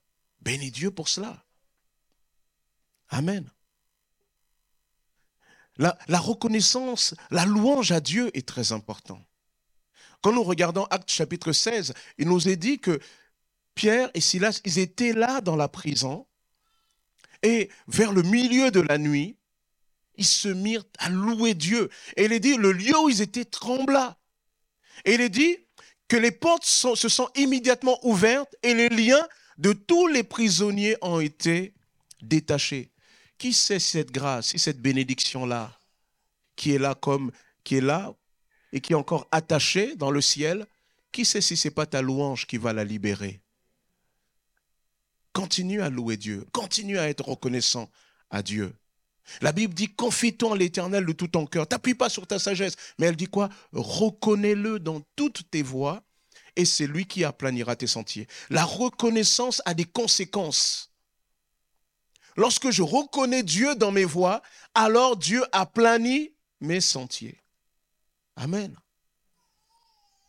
Bénis 0.41 0.71
Dieu 0.71 0.91
pour 0.91 1.09
cela. 1.09 1.43
Amen. 3.09 3.49
La, 5.77 6.19
reconnaissance, 6.19 7.15
la 7.31 7.45
louange 7.45 7.91
à 7.91 7.99
Dieu 7.99 8.31
est 8.33 8.47
très 8.47 8.71
important. 8.71 9.21
Quand 10.21 10.31
nous 10.31 10.43
regardons 10.43 10.85
Actes 10.85 11.11
chapitre 11.11 11.51
16, 11.51 11.93
il 12.17 12.27
nous 12.27 12.47
est 12.47 12.55
dit 12.55 12.79
que 12.79 12.99
Pierre 13.75 14.09
et 14.13 14.21
Silas, 14.21 14.61
ils 14.63 14.79
étaient 14.79 15.11
là 15.11 15.41
dans 15.41 15.57
la 15.57 15.67
prison 15.67 16.25
et 17.43 17.69
vers 17.87 18.13
le 18.13 18.23
milieu 18.23 18.71
de 18.71 18.79
la 18.79 18.97
nuit, 18.97 19.37
ils 20.17 20.25
se 20.25 20.47
mirent 20.47 20.85
à 20.97 21.09
louer 21.09 21.53
Dieu. 21.53 21.89
Et 22.15 22.25
il 22.25 22.33
est 22.33 22.39
dit, 22.39 22.55
le 22.55 22.71
lieu 22.71 22.97
où 22.97 23.09
ils 23.09 23.21
étaient 23.21 23.45
trembla. 23.45 24.17
Et 25.03 25.15
il 25.15 25.21
est 25.21 25.29
dit 25.29 25.57
que 26.07 26.15
les 26.15 26.31
portes 26.31 26.65
se 26.65 26.95
sont 26.95 27.29
immédiatement 27.35 27.99
ouvertes 28.03 28.55
et 28.63 28.73
les 28.73 28.89
liens 28.89 29.27
de 29.57 29.73
tous 29.73 30.07
les 30.07 30.23
prisonniers 30.23 30.95
ont 31.01 31.19
été 31.19 31.73
détachés. 32.21 32.89
Qui 33.37 33.53
sait 33.53 33.79
cette 33.79 34.11
grâce, 34.11 34.49
si 34.49 34.59
cette 34.59 34.81
bénédiction-là, 34.81 35.77
qui 36.55 36.71
est 36.71 36.77
là 36.79 36.95
comme, 36.95 37.31
qui 37.63 37.75
est 37.75 37.81
là 37.81 38.13
et 38.71 38.81
qui 38.81 38.93
est 38.93 38.95
encore 38.95 39.27
attachée 39.31 39.95
dans 39.95 40.11
le 40.11 40.21
ciel, 40.21 40.65
qui 41.11 41.25
sait 41.25 41.41
si 41.41 41.57
ce 41.57 41.67
n'est 41.67 41.73
pas 41.73 41.85
ta 41.85 42.01
louange 42.01 42.47
qui 42.47 42.57
va 42.57 42.73
la 42.73 42.83
libérer? 42.83 43.41
Continue 45.33 45.81
à 45.81 45.89
louer 45.89 46.17
Dieu, 46.17 46.45
continue 46.53 46.97
à 46.97 47.09
être 47.09 47.27
reconnaissant 47.27 47.89
à 48.29 48.41
Dieu. 48.41 48.73
La 49.41 49.51
Bible 49.51 49.73
dit 49.73 49.93
confie-toi 49.93 50.51
en 50.51 50.55
l'Éternel 50.55 51.05
de 51.05 51.11
tout 51.11 51.27
ton 51.27 51.45
cœur. 51.45 51.67
T'appuie 51.67 51.95
pas 51.95 52.09
sur 52.09 52.27
ta 52.27 52.39
sagesse, 52.39 52.75
mais 52.97 53.07
elle 53.07 53.15
dit 53.15 53.27
quoi? 53.27 53.49
Reconnais-le 53.73 54.79
dans 54.79 55.01
toutes 55.15 55.49
tes 55.49 55.63
voies, 55.63 56.03
et 56.55 56.63
c'est 56.63 56.87
lui 56.87 57.05
qui 57.05 57.23
aplanira 57.23 57.75
tes 57.75 57.87
sentiers. 57.87 58.27
La 58.49 58.63
reconnaissance 58.63 59.61
a 59.65 59.73
des 59.73 59.85
conséquences. 59.85 60.94
Lorsque 62.35 62.69
je 62.69 62.81
reconnais 62.81 63.43
Dieu 63.43 63.75
dans 63.75 63.91
mes 63.91 64.05
voies, 64.05 64.41
alors 64.73 65.15
Dieu 65.17 65.43
aplanit 65.51 66.33
mes 66.59 66.81
sentiers. 66.81 67.41
Amen. 68.35 68.75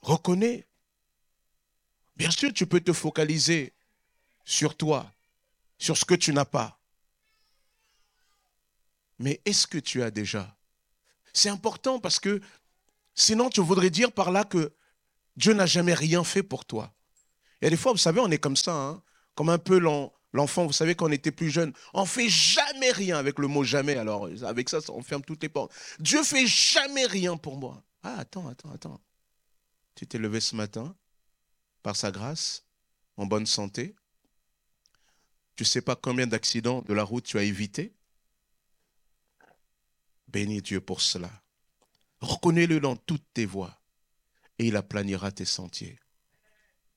Reconnais. 0.03 0.67
Bien 2.17 2.31
sûr, 2.31 2.53
tu 2.53 2.67
peux 2.67 2.81
te 2.81 2.93
focaliser 2.93 3.75
sur 4.45 4.77
toi, 4.77 5.11
sur 5.79 5.97
ce 5.97 6.05
que 6.05 6.15
tu 6.15 6.33
n'as 6.33 6.45
pas. 6.45 6.79
Mais 9.19 9.41
est-ce 9.45 9.67
que 9.67 9.79
tu 9.79 10.03
as 10.03 10.11
déjà? 10.11 10.57
C'est 11.33 11.49
important 11.49 11.99
parce 11.99 12.21
que 12.21 12.41
Sinon, 13.19 13.49
tu 13.49 13.63
voudrais 13.63 13.89
dire 13.89 14.13
par 14.13 14.31
là 14.31 14.45
que 14.45 14.75
Dieu 15.37 15.55
n'a 15.55 15.65
jamais 15.65 15.95
rien 15.95 16.23
fait 16.23 16.43
pour 16.43 16.67
toi. 16.67 16.93
Et 17.63 17.71
des 17.71 17.77
fois, 17.77 17.93
vous 17.93 17.99
savez, 17.99 18.21
on 18.21 18.31
est 18.31 18.39
comme 18.39 18.57
ça, 18.57 18.75
hein, 18.75 19.03
comme 19.35 19.49
un 19.49 19.59
peu 19.59 19.79
l'enfant, 20.33 20.67
vous 20.67 20.73
savez, 20.73 20.95
quand 20.95 21.09
on 21.09 21.13
était 21.13 21.33
plus 21.33 21.51
jeune, 21.51 21.73
on 21.95 22.05
fait 22.07 22.29
jamais 22.29 22.91
rien 22.93 23.19
avec 23.19 23.39
le 23.39 23.49
mot 23.49 23.65
jamais. 23.65 23.97
Alors, 23.97 24.29
avec 24.43 24.69
ça, 24.69 24.79
on 24.89 25.03
ferme 25.03 25.23
toutes 25.23 25.43
les 25.43 25.49
portes. 25.49 25.73
Dieu 25.99 26.23
fait 26.23 26.47
jamais 26.47 27.07
rien 27.07 27.37
pour 27.37 27.57
moi. 27.57 27.85
Ah, 28.03 28.19
attends, 28.19 28.47
attends, 28.49 28.73
attends. 28.73 29.01
Tu 29.95 30.07
t'es 30.07 30.19
levé 30.19 30.41
ce 30.41 30.55
matin, 30.55 30.95
par 31.83 31.97
sa 31.97 32.11
grâce, 32.11 32.65
en 33.17 33.27
bonne 33.27 33.47
santé. 33.47 33.97
Tu 35.57 35.63
ne 35.63 35.67
sais 35.67 35.81
pas 35.81 35.97
combien 35.97 36.27
d'accidents 36.27 36.83
de 36.83 36.93
la 36.93 37.03
route 37.03 37.25
tu 37.25 37.39
as 37.39 37.43
évité? 37.43 37.95
Bénis 40.29 40.61
Dieu 40.61 40.81
pour 40.81 41.01
cela. 41.01 41.31
Reconnais-le 42.21 42.79
dans 42.81 42.97
toutes 42.97 43.25
tes 43.33 43.47
voies 43.47 43.81
et 44.59 44.67
il 44.67 44.77
aplanira 44.77 45.33
tes 45.33 45.45
sentiers. 45.45 45.99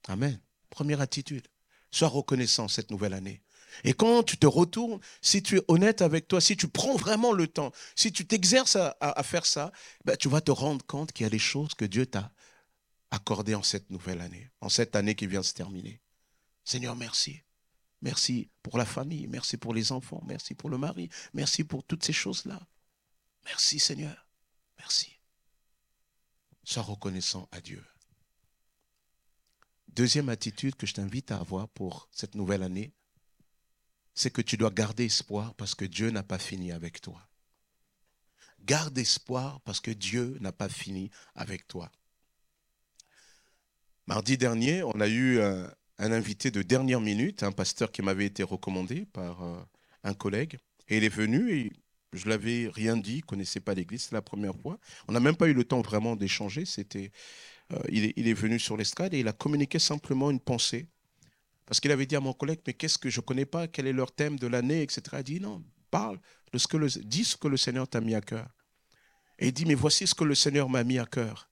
Amen. 0.07 0.39
Première 0.69 1.01
attitude. 1.01 1.47
Sois 1.91 2.07
reconnaissant 2.07 2.67
cette 2.67 2.91
nouvelle 2.91 3.13
année. 3.13 3.41
Et 3.83 3.93
quand 3.93 4.23
tu 4.23 4.37
te 4.37 4.47
retournes, 4.47 4.99
si 5.21 5.41
tu 5.41 5.57
es 5.57 5.61
honnête 5.67 6.01
avec 6.01 6.27
toi, 6.27 6.41
si 6.41 6.57
tu 6.57 6.67
prends 6.67 6.95
vraiment 6.95 7.31
le 7.31 7.47
temps, 7.47 7.71
si 7.95 8.11
tu 8.11 8.25
t'exerces 8.25 8.75
à, 8.75 9.23
faire 9.23 9.45
ça, 9.45 9.71
ben, 10.05 10.17
tu 10.17 10.27
vas 10.27 10.41
te 10.41 10.51
rendre 10.51 10.85
compte 10.85 11.11
qu'il 11.11 11.23
y 11.23 11.27
a 11.27 11.29
des 11.29 11.39
choses 11.39 11.73
que 11.73 11.85
Dieu 11.85 12.05
t'a 12.05 12.31
accordées 13.11 13.55
en 13.55 13.63
cette 13.63 13.89
nouvelle 13.89 14.21
année, 14.21 14.49
en 14.61 14.69
cette 14.69 14.95
année 14.95 15.15
qui 15.15 15.27
vient 15.27 15.41
de 15.41 15.45
se 15.45 15.53
terminer. 15.53 16.01
Seigneur, 16.63 16.95
merci. 16.95 17.41
Merci 18.01 18.49
pour 18.63 18.77
la 18.77 18.85
famille, 18.85 19.27
merci 19.27 19.57
pour 19.57 19.73
les 19.73 19.91
enfants, 19.91 20.21
merci 20.25 20.53
pour 20.53 20.69
le 20.69 20.77
mari, 20.77 21.09
merci 21.33 21.63
pour 21.63 21.83
toutes 21.83 22.05
ces 22.05 22.13
choses-là. 22.13 22.59
Merci 23.45 23.79
Seigneur, 23.79 24.27
merci. 24.77 25.19
Sois 26.63 26.83
reconnaissant 26.83 27.49
à 27.51 27.59
Dieu. 27.59 27.83
Deuxième 29.99 30.29
attitude 30.29 30.77
que 30.77 30.87
je 30.87 30.93
t'invite 30.93 31.29
à 31.29 31.39
avoir 31.39 31.67
pour 31.67 32.07
cette 32.09 32.33
nouvelle 32.33 32.63
année, 32.63 32.93
c'est 34.13 34.31
que 34.31 34.41
tu 34.41 34.55
dois 34.55 34.69
garder 34.69 35.03
espoir 35.03 35.53
parce 35.55 35.75
que 35.75 35.83
Dieu 35.83 36.09
n'a 36.09 36.23
pas 36.23 36.39
fini 36.39 36.71
avec 36.71 37.01
toi. 37.01 37.27
Garde 38.61 38.97
espoir 38.97 39.59
parce 39.65 39.81
que 39.81 39.91
Dieu 39.91 40.37
n'a 40.39 40.53
pas 40.53 40.69
fini 40.69 41.11
avec 41.35 41.67
toi. 41.67 41.91
Mardi 44.07 44.37
dernier, 44.37 44.83
on 44.83 45.01
a 45.01 45.09
eu 45.09 45.41
un, 45.41 45.69
invité 45.97 46.49
de 46.49 46.61
dernière 46.61 47.01
minute, 47.01 47.43
un 47.43 47.51
pasteur 47.51 47.91
qui 47.91 48.01
m'avait 48.01 48.27
été 48.27 48.41
recommandé 48.41 49.05
par 49.05 49.43
euh, 49.43 49.61
un 50.05 50.13
collègue, 50.13 50.59
et 50.87 50.95
il 50.95 51.03
est 51.03 51.09
venu 51.09 51.51
et 51.51 51.73
je 52.13 52.29
l'avais 52.29 52.69
rien 52.73 52.95
dit, 52.95 53.17
il 53.17 53.25
connaissait 53.25 53.59
pas 53.59 53.73
l'Église, 53.73 54.03
c'est 54.03 54.15
la 54.15 54.21
première 54.21 54.55
fois. 54.55 54.79
On 55.09 55.11
n'a 55.11 55.19
même 55.19 55.35
pas 55.35 55.49
eu 55.49 55.53
le 55.53 55.65
temps 55.65 55.81
vraiment 55.81 56.15
d'échanger. 56.15 56.63
C'était, 56.63 57.07
euh, 57.07 57.58
il, 57.89 58.05
est, 58.05 58.13
il, 58.15 58.27
est, 58.27 58.33
venu 58.33 58.59
sur 58.59 58.77
l'estrade 58.77 59.13
et 59.13 59.19
il 59.19 59.27
a 59.27 59.33
communiqué 59.33 59.79
simplement 59.79 60.31
une 60.31 60.39
pensée. 60.39 60.87
Parce 61.65 61.79
qu'il 61.79 61.91
avait 61.91 62.07
dit 62.07 62.15
à 62.15 62.19
mon 62.19 62.33
collègue, 62.33 62.61
mais 62.65 62.73
qu'est-ce 62.73 62.97
que 62.97 63.09
je 63.09 63.19
ne 63.19 63.25
connais 63.25 63.45
pas, 63.45 63.67
quel 63.67 63.85
est 63.85 63.93
leur 63.93 64.11
thème 64.11 64.39
de 64.39 64.47
l'année, 64.47 64.81
etc. 64.81 65.01
Il 65.11 65.15
a 65.15 65.23
dit, 65.23 65.39
non, 65.39 65.63
parle 65.91 66.19
de 66.51 66.57
ce 66.57 66.67
que 66.67 66.77
le, 66.77 66.87
dis 66.87 67.23
ce 67.23 67.37
que 67.37 67.47
le 67.47 67.57
Seigneur 67.57 67.87
t'a 67.87 68.01
mis 68.01 68.15
à 68.15 68.21
cœur. 68.21 68.49
Et 69.37 69.47
il 69.47 69.53
dit, 69.53 69.65
mais 69.65 69.75
voici 69.75 70.07
ce 70.07 70.15
que 70.15 70.23
le 70.23 70.35
Seigneur 70.35 70.67
m'a 70.67 70.83
mis 70.83 70.97
à 70.97 71.05
cœur. 71.05 71.49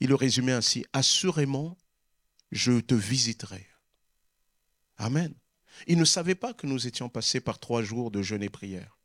Il 0.00 0.08
le 0.08 0.16
résumait 0.16 0.52
ainsi, 0.52 0.84
assurément, 0.92 1.78
je 2.50 2.80
te 2.80 2.94
visiterai. 2.94 3.66
Amen. 4.96 5.32
Il 5.86 5.98
ne 5.98 6.04
savait 6.04 6.34
pas 6.34 6.52
que 6.52 6.66
nous 6.66 6.86
étions 6.86 7.08
passés 7.08 7.40
par 7.40 7.58
trois 7.58 7.82
jours 7.82 8.10
de 8.10 8.22
jeûne 8.22 8.42
et 8.42 8.48
prière. 8.48 8.98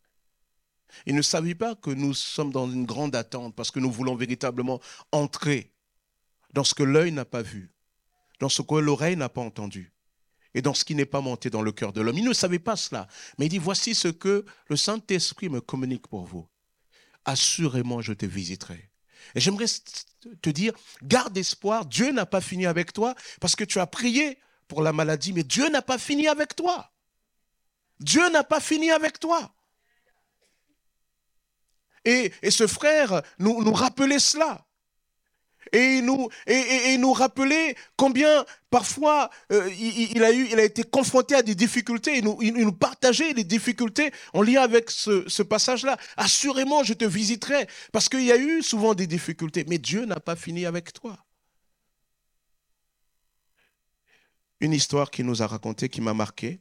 Il 1.05 1.15
ne 1.15 1.21
savait 1.21 1.55
pas 1.55 1.75
que 1.75 1.91
nous 1.91 2.13
sommes 2.13 2.51
dans 2.51 2.69
une 2.69 2.85
grande 2.85 3.15
attente 3.15 3.55
parce 3.55 3.71
que 3.71 3.79
nous 3.79 3.91
voulons 3.91 4.15
véritablement 4.15 4.81
entrer 5.11 5.71
dans 6.53 6.63
ce 6.63 6.73
que 6.73 6.83
l'œil 6.83 7.11
n'a 7.11 7.25
pas 7.25 7.41
vu, 7.41 7.71
dans 8.39 8.49
ce 8.49 8.61
que 8.61 8.75
l'oreille 8.75 9.15
n'a 9.15 9.29
pas 9.29 9.41
entendu 9.41 9.93
et 10.53 10.61
dans 10.61 10.73
ce 10.73 10.83
qui 10.83 10.95
n'est 10.95 11.05
pas 11.05 11.21
monté 11.21 11.49
dans 11.49 11.61
le 11.61 11.71
cœur 11.71 11.93
de 11.93 12.01
l'homme. 12.01 12.17
Il 12.17 12.25
ne 12.25 12.33
savait 12.33 12.59
pas 12.59 12.75
cela, 12.75 13.07
mais 13.37 13.45
il 13.45 13.49
dit, 13.49 13.57
voici 13.59 13.93
ce 13.93 14.07
que 14.07 14.45
le 14.67 14.75
Saint-Esprit 14.75 15.49
me 15.49 15.61
communique 15.61 16.07
pour 16.07 16.25
vous. 16.25 16.47
Assurément, 17.25 18.01
je 18.01 18.13
te 18.13 18.25
visiterai. 18.25 18.89
Et 19.35 19.39
j'aimerais 19.39 19.65
te 20.41 20.49
dire, 20.49 20.73
garde 21.03 21.37
espoir, 21.37 21.85
Dieu 21.85 22.11
n'a 22.11 22.25
pas 22.25 22.41
fini 22.41 22.65
avec 22.65 22.93
toi 22.93 23.13
parce 23.39 23.55
que 23.55 23.63
tu 23.63 23.79
as 23.79 23.87
prié 23.87 24.39
pour 24.67 24.81
la 24.81 24.93
maladie, 24.93 25.33
mais 25.33 25.43
Dieu 25.43 25.69
n'a 25.69 25.81
pas 25.81 25.97
fini 25.97 26.27
avec 26.27 26.55
toi. 26.55 26.91
Dieu 27.99 28.29
n'a 28.29 28.43
pas 28.43 28.59
fini 28.59 28.91
avec 28.91 29.19
toi. 29.19 29.53
Et, 32.05 32.31
ce 32.49 32.65
frère 32.65 33.21
nous, 33.39 33.63
nous 33.63 33.73
rappelait 33.73 34.19
cela. 34.19 34.65
Et 35.71 36.01
nous, 36.01 36.29
et, 36.47 36.97
nous 36.97 37.13
rappelait 37.13 37.75
combien 37.95 38.45
parfois 38.69 39.29
euh, 39.51 39.69
il, 39.79 40.23
a 40.23 40.31
eu, 40.31 40.47
il 40.51 40.59
a 40.59 40.63
été 40.63 40.83
confronté 40.83 41.35
à 41.35 41.41
des 41.41 41.55
difficultés. 41.55 42.17
Il 42.17 42.23
nous, 42.23 42.38
il, 42.41 42.53
nous 42.53 42.71
partageait 42.71 43.33
les 43.33 43.43
difficultés 43.43 44.11
en 44.33 44.41
lien 44.41 44.61
avec 44.61 44.89
ce, 44.89 45.41
passage-là. 45.43 45.97
Assurément, 46.17 46.83
je 46.83 46.93
te 46.93 47.05
visiterai 47.05 47.67
parce 47.91 48.09
qu'il 48.09 48.23
y 48.23 48.31
a 48.31 48.38
eu 48.38 48.61
souvent 48.61 48.93
des 48.93 49.07
difficultés. 49.07 49.65
Mais 49.67 49.77
Dieu 49.77 50.05
n'a 50.05 50.19
pas 50.19 50.35
fini 50.35 50.65
avec 50.65 50.93
toi. 50.93 51.17
Une 54.59 54.73
histoire 54.73 55.09
qui 55.09 55.23
nous 55.23 55.41
a 55.41 55.47
raconté, 55.47 55.88
qui 55.88 56.01
m'a 56.01 56.13
marqué. 56.13 56.59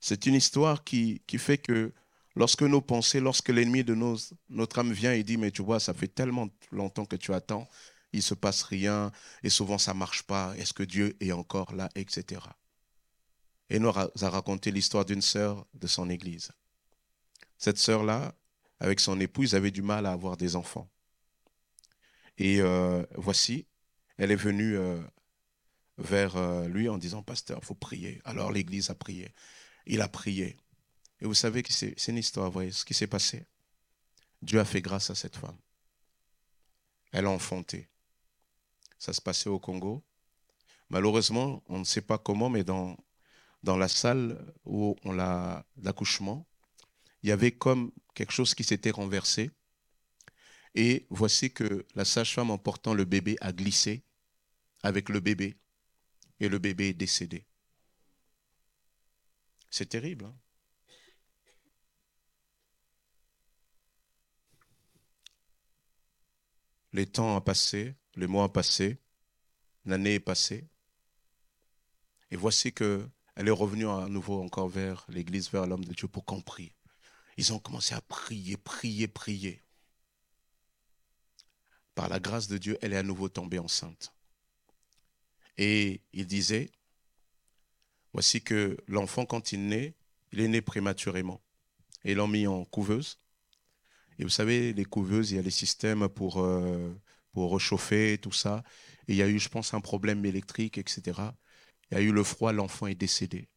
C'est 0.00 0.26
une 0.26 0.34
histoire 0.34 0.82
qui, 0.82 1.22
qui 1.26 1.38
fait 1.38 1.58
que 1.58 1.92
Lorsque 2.36 2.62
nos 2.62 2.80
pensées, 2.80 3.20
lorsque 3.20 3.48
l'ennemi 3.48 3.82
de 3.82 3.96
notre 4.48 4.78
âme 4.78 4.92
vient 4.92 5.12
et 5.12 5.22
dit, 5.24 5.36
mais 5.36 5.50
tu 5.50 5.62
vois, 5.62 5.80
ça 5.80 5.94
fait 5.94 6.08
tellement 6.08 6.48
longtemps 6.70 7.04
que 7.04 7.16
tu 7.16 7.34
attends, 7.34 7.68
il 8.12 8.18
ne 8.18 8.22
se 8.22 8.34
passe 8.34 8.62
rien, 8.62 9.12
et 9.42 9.50
souvent 9.50 9.78
ça 9.78 9.94
ne 9.94 9.98
marche 9.98 10.22
pas, 10.22 10.54
est-ce 10.56 10.72
que 10.72 10.82
Dieu 10.82 11.16
est 11.20 11.32
encore 11.32 11.74
là, 11.74 11.88
etc. 11.94 12.40
Et 13.68 13.78
nous 13.78 13.90
a 13.90 14.30
raconté 14.30 14.70
l'histoire 14.70 15.04
d'une 15.04 15.22
sœur 15.22 15.66
de 15.74 15.86
son 15.86 16.08
église. 16.08 16.50
Cette 17.58 17.78
sœur-là, 17.78 18.34
avec 18.80 19.00
son 19.00 19.20
épouse, 19.20 19.54
avait 19.54 19.70
du 19.70 19.82
mal 19.82 20.06
à 20.06 20.12
avoir 20.12 20.36
des 20.36 20.56
enfants. 20.56 20.88
Et 22.38 22.60
euh, 22.60 23.04
voici, 23.16 23.66
elle 24.16 24.30
est 24.30 24.36
venue 24.36 24.76
euh, 24.76 24.98
vers 25.98 26.36
euh, 26.36 26.66
lui 26.68 26.88
en 26.88 26.96
disant, 26.96 27.22
pasteur, 27.22 27.58
il 27.62 27.66
faut 27.66 27.74
prier. 27.74 28.20
Alors 28.24 28.50
l'église 28.50 28.90
a 28.90 28.94
prié. 28.94 29.32
Il 29.86 30.00
a 30.00 30.08
prié. 30.08 30.56
Et 31.20 31.26
vous 31.26 31.34
savez 31.34 31.62
que 31.62 31.72
c'est 31.72 32.08
une 32.08 32.18
histoire 32.18 32.50
vraie, 32.50 32.70
ce 32.70 32.84
qui 32.84 32.94
s'est 32.94 33.06
passé. 33.06 33.44
Dieu 34.40 34.58
a 34.58 34.64
fait 34.64 34.80
grâce 34.80 35.10
à 35.10 35.14
cette 35.14 35.36
femme. 35.36 35.58
Elle 37.12 37.26
a 37.26 37.30
enfanté. 37.30 37.88
Ça 38.98 39.12
se 39.12 39.20
passait 39.20 39.50
au 39.50 39.58
Congo. 39.58 40.02
Malheureusement, 40.88 41.62
on 41.68 41.78
ne 41.78 41.84
sait 41.84 42.00
pas 42.00 42.18
comment, 42.18 42.48
mais 42.48 42.64
dans, 42.64 42.96
dans 43.62 43.76
la 43.76 43.88
salle 43.88 44.38
où 44.64 44.96
on 45.04 45.12
l'a 45.12 45.64
l'accouchement, 45.82 46.46
il 47.22 47.28
y 47.28 47.32
avait 47.32 47.52
comme 47.52 47.92
quelque 48.14 48.32
chose 48.32 48.54
qui 48.54 48.64
s'était 48.64 48.90
renversé. 48.90 49.50
Et 50.74 51.06
voici 51.10 51.52
que 51.52 51.86
la 51.94 52.04
sage-femme 52.04 52.50
en 52.50 52.58
portant 52.58 52.94
le 52.94 53.04
bébé 53.04 53.36
a 53.40 53.52
glissé 53.52 54.02
avec 54.82 55.08
le 55.10 55.20
bébé. 55.20 55.56
Et 56.38 56.48
le 56.48 56.58
bébé 56.58 56.88
est 56.88 56.94
décédé. 56.94 57.44
C'est 59.70 59.88
terrible. 59.88 60.24
Hein 60.24 60.34
Les 66.92 67.06
temps 67.06 67.36
ont 67.36 67.40
passé, 67.40 67.94
les 68.16 68.26
mois 68.26 68.44
ont 68.44 68.48
passé, 68.48 68.98
l'année 69.84 70.14
est 70.14 70.20
passée. 70.20 70.68
Et 72.30 72.36
voici 72.36 72.72
que 72.72 73.08
elle 73.36 73.48
est 73.48 73.52
revenue 73.52 73.88
à 73.88 74.08
nouveau 74.08 74.42
encore 74.42 74.68
vers 74.68 75.06
l'Église, 75.08 75.50
vers 75.50 75.66
l'homme 75.66 75.84
de 75.84 75.94
Dieu 75.94 76.08
pour 76.08 76.24
qu'on 76.24 76.42
prie. 76.42 76.72
Ils 77.36 77.52
ont 77.52 77.58
commencé 77.58 77.94
à 77.94 78.00
prier, 78.02 78.56
prier, 78.56 79.08
prier. 79.08 79.62
Par 81.94 82.08
la 82.08 82.20
grâce 82.20 82.48
de 82.48 82.58
Dieu, 82.58 82.76
elle 82.82 82.92
est 82.92 82.98
à 82.98 83.02
nouveau 83.02 83.28
tombée 83.28 83.58
enceinte. 83.58 84.12
Et 85.56 86.02
il 86.12 86.26
disait, 86.26 86.70
voici 88.12 88.42
que 88.42 88.76
l'enfant, 88.86 89.26
quand 89.26 89.52
il 89.52 89.66
naît, 89.66 89.94
il 90.32 90.40
est 90.40 90.48
né 90.48 90.60
prématurément. 90.60 91.40
Et 92.04 92.14
l'ont 92.14 92.28
mis 92.28 92.46
en 92.46 92.64
couveuse. 92.64 93.18
Et 94.20 94.22
vous 94.22 94.28
savez, 94.28 94.74
les 94.74 94.84
couveuses, 94.84 95.30
il 95.30 95.36
y 95.36 95.38
a 95.38 95.42
les 95.42 95.50
systèmes 95.50 96.06
pour, 96.10 96.42
euh, 96.44 96.94
pour 97.32 97.54
réchauffer, 97.54 98.18
tout 98.18 98.32
ça. 98.32 98.62
Et 99.08 99.14
il 99.14 99.16
y 99.16 99.22
a 99.22 99.28
eu, 99.28 99.38
je 99.38 99.48
pense, 99.48 99.72
un 99.72 99.80
problème 99.80 100.26
électrique, 100.26 100.76
etc. 100.76 101.18
Il 101.90 101.94
y 101.94 101.96
a 101.96 102.02
eu 102.02 102.12
le 102.12 102.22
froid, 102.22 102.52
l'enfant 102.52 102.86
est 102.86 102.94
décédé. 102.94 103.48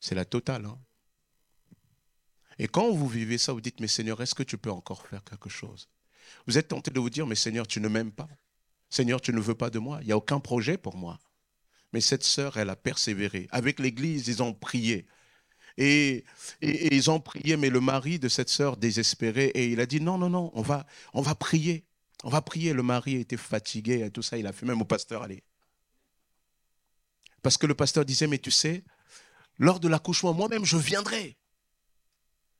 C'est 0.00 0.14
la 0.14 0.24
totale. 0.24 0.64
Hein. 0.64 0.78
Et 2.58 2.66
quand 2.66 2.90
vous 2.90 3.06
vivez 3.06 3.36
ça, 3.36 3.52
vous 3.52 3.60
dites, 3.60 3.78
mais 3.80 3.88
Seigneur, 3.88 4.22
est-ce 4.22 4.34
que 4.34 4.42
tu 4.42 4.56
peux 4.56 4.70
encore 4.70 5.06
faire 5.06 5.22
quelque 5.22 5.50
chose? 5.50 5.90
Vous 6.46 6.56
êtes 6.56 6.68
tenté 6.68 6.90
de 6.90 6.98
vous 6.98 7.10
dire, 7.10 7.26
mais 7.26 7.34
Seigneur, 7.34 7.66
tu 7.66 7.78
ne 7.82 7.88
m'aimes 7.88 8.12
pas. 8.12 8.30
Seigneur, 8.88 9.20
tu 9.20 9.34
ne 9.34 9.40
veux 9.40 9.54
pas 9.54 9.68
de 9.68 9.78
moi. 9.78 9.98
Il 10.00 10.06
n'y 10.06 10.12
a 10.12 10.16
aucun 10.16 10.40
projet 10.40 10.78
pour 10.78 10.96
moi. 10.96 11.18
Mais 11.92 12.00
cette 12.00 12.24
sœur, 12.24 12.56
elle 12.56 12.70
a 12.70 12.76
persévéré. 12.76 13.48
Avec 13.50 13.80
l'Église, 13.80 14.28
ils 14.28 14.42
ont 14.42 14.54
prié. 14.54 15.06
Et, 15.78 16.24
ils 16.62 17.10
ont 17.10 17.20
prié, 17.20 17.56
mais 17.56 17.68
le 17.68 17.80
mari 17.80 18.18
de 18.18 18.28
cette 18.28 18.48
sœur 18.48 18.76
désespéré, 18.76 19.46
et 19.46 19.66
il 19.66 19.80
a 19.80 19.86
dit 19.86 20.00
non, 20.00 20.16
non, 20.18 20.30
non, 20.30 20.50
on 20.54 20.62
va, 20.62 20.86
on 21.12 21.20
va 21.20 21.34
prier. 21.34 21.84
On 22.24 22.30
va 22.30 22.40
prier. 22.40 22.72
Le 22.72 22.82
mari 22.82 23.16
était 23.16 23.36
fatigué 23.36 24.04
et 24.04 24.10
tout 24.10 24.22
ça. 24.22 24.38
Il 24.38 24.46
a 24.46 24.52
fait 24.52 24.66
même 24.66 24.80
au 24.80 24.86
pasteur, 24.86 25.22
allez. 25.22 25.42
Parce 27.42 27.58
que 27.58 27.66
le 27.66 27.74
pasteur 27.74 28.04
disait, 28.04 28.26
mais 28.26 28.38
tu 28.38 28.50
sais, 28.50 28.82
lors 29.58 29.78
de 29.80 29.88
l'accouchement, 29.88 30.32
moi-même, 30.32 30.64
je 30.64 30.76
viendrai. 30.76 31.36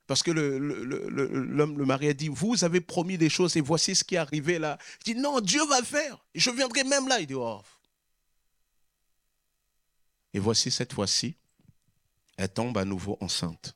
Parce 0.05 0.23
que 0.23 0.31
le, 0.31 0.57
le, 0.57 1.85
mari 1.85 2.07
a 2.07 2.13
dit, 2.13 2.29
vous 2.29 2.63
avez 2.63 2.79
promis 2.79 3.17
des 3.17 3.29
choses 3.29 3.57
et 3.57 3.61
voici 3.61 3.93
ce 3.93 4.05
qui 4.05 4.15
est 4.15 4.19
arrivé 4.19 4.57
là. 4.57 4.77
Il 5.05 5.15
dit, 5.15 5.19
non, 5.19 5.41
Dieu 5.41 5.65
va 5.65 5.83
faire. 5.83 6.23
Je 6.33 6.49
viendrai 6.49 6.85
même 6.85 7.07
là. 7.09 7.19
Il 7.19 7.27
dit, 7.27 7.33
oh. 7.33 7.61
Et 10.33 10.39
voici 10.39 10.71
cette 10.71 10.93
fois-ci, 10.93 11.35
elle 12.37 12.53
tombe 12.53 12.77
à 12.77 12.85
nouveau 12.85 13.17
enceinte. 13.19 13.75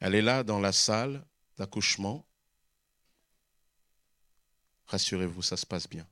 Elle 0.00 0.14
est 0.14 0.22
là 0.22 0.42
dans 0.42 0.58
la 0.58 0.72
salle 0.72 1.24
d'accouchement. 1.56 2.26
Rassurez-vous, 4.86 5.42
ça 5.42 5.56
se 5.56 5.66
passe 5.66 5.88
bien. 5.88 6.06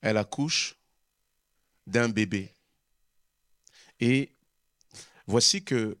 Elle 0.00 0.18
accouche 0.18 0.76
d'un 1.86 2.08
bébé. 2.08 2.54
Et 4.00 4.30
voici 5.26 5.64
que 5.64 5.98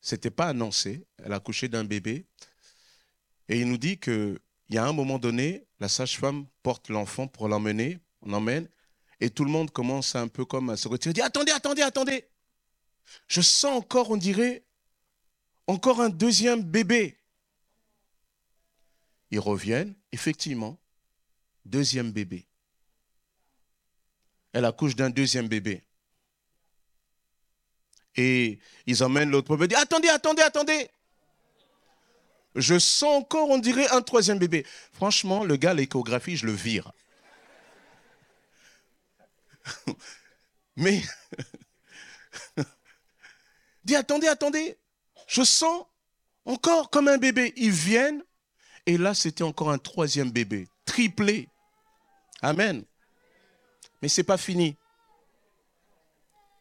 ce 0.00 0.14
n'était 0.14 0.30
pas 0.30 0.48
annoncé, 0.48 1.06
elle 1.18 1.32
a 1.32 1.36
accouché 1.36 1.68
d'un 1.68 1.84
bébé. 1.84 2.26
Et 3.48 3.60
il 3.60 3.68
nous 3.68 3.78
dit 3.78 3.98
qu'il 3.98 4.40
y 4.70 4.78
a 4.78 4.84
un 4.84 4.92
moment 4.92 5.18
donné, 5.18 5.66
la 5.78 5.88
sage-femme 5.88 6.46
porte 6.62 6.88
l'enfant 6.88 7.28
pour 7.28 7.48
l'emmener, 7.48 7.98
on 8.22 8.32
emmène, 8.32 8.68
et 9.20 9.30
tout 9.30 9.44
le 9.44 9.50
monde 9.50 9.70
commence 9.70 10.14
un 10.14 10.28
peu 10.28 10.44
comme 10.44 10.70
à 10.70 10.76
se 10.76 10.88
retirer. 10.88 11.12
Dit 11.12 11.22
attendez, 11.22 11.52
attendez, 11.52 11.82
attendez. 11.82 12.24
Je 13.26 13.40
sens 13.40 13.76
encore, 13.76 14.10
on 14.10 14.16
dirait, 14.16 14.62
encore 15.66 16.00
un 16.00 16.08
deuxième 16.08 16.62
bébé. 16.62 17.16
Ils 19.30 19.40
reviennent, 19.40 19.94
effectivement, 20.12 20.78
deuxième 21.64 22.12
bébé. 22.12 22.46
Elle 24.52 24.64
accouche 24.64 24.96
d'un 24.96 25.10
deuxième 25.10 25.48
bébé. 25.48 25.82
Et 28.16 28.58
ils 28.86 29.04
emmènent 29.04 29.30
l'autre 29.30 29.56
bébé. 29.56 29.68
Dit, 29.68 29.80
attendez, 29.80 30.08
attendez, 30.08 30.42
attendez. 30.42 30.88
Je 32.54 32.78
sens 32.78 33.22
encore, 33.22 33.50
on 33.50 33.58
dirait, 33.58 33.88
un 33.90 34.00
troisième 34.00 34.38
bébé. 34.38 34.66
Franchement, 34.92 35.44
le 35.44 35.56
gars, 35.56 35.74
l'échographie, 35.74 36.36
je 36.36 36.46
le 36.46 36.52
vire. 36.52 36.92
Mais, 40.76 41.02
dis, 43.84 43.96
attendez, 43.96 44.28
attendez, 44.28 44.78
je 45.26 45.42
sens 45.42 45.84
encore 46.44 46.90
comme 46.90 47.08
un 47.08 47.18
bébé. 47.18 47.52
Ils 47.56 47.70
viennent, 47.70 48.22
et 48.86 48.96
là, 48.96 49.14
c'était 49.14 49.44
encore 49.44 49.70
un 49.70 49.78
troisième 49.78 50.30
bébé, 50.30 50.68
triplé. 50.84 51.48
Amen. 52.40 52.84
Mais 54.00 54.08
ce 54.08 54.20
n'est 54.20 54.24
pas 54.24 54.38
fini. 54.38 54.76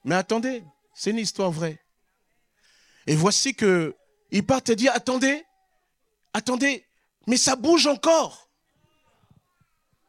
Mais 0.04 0.16
attendez, 0.16 0.64
c'est 0.94 1.12
une 1.12 1.20
histoire 1.20 1.52
vraie. 1.52 1.80
Et 3.06 3.16
voici 3.16 3.56
que 3.56 3.96
ils 4.32 4.46
partent 4.46 4.70
et 4.70 4.76
disent, 4.76 4.90
attendez, 4.94 5.46
attendez, 6.34 6.86
mais 7.28 7.38
ça 7.38 7.56
bouge 7.56 7.88
encore. 7.88 8.50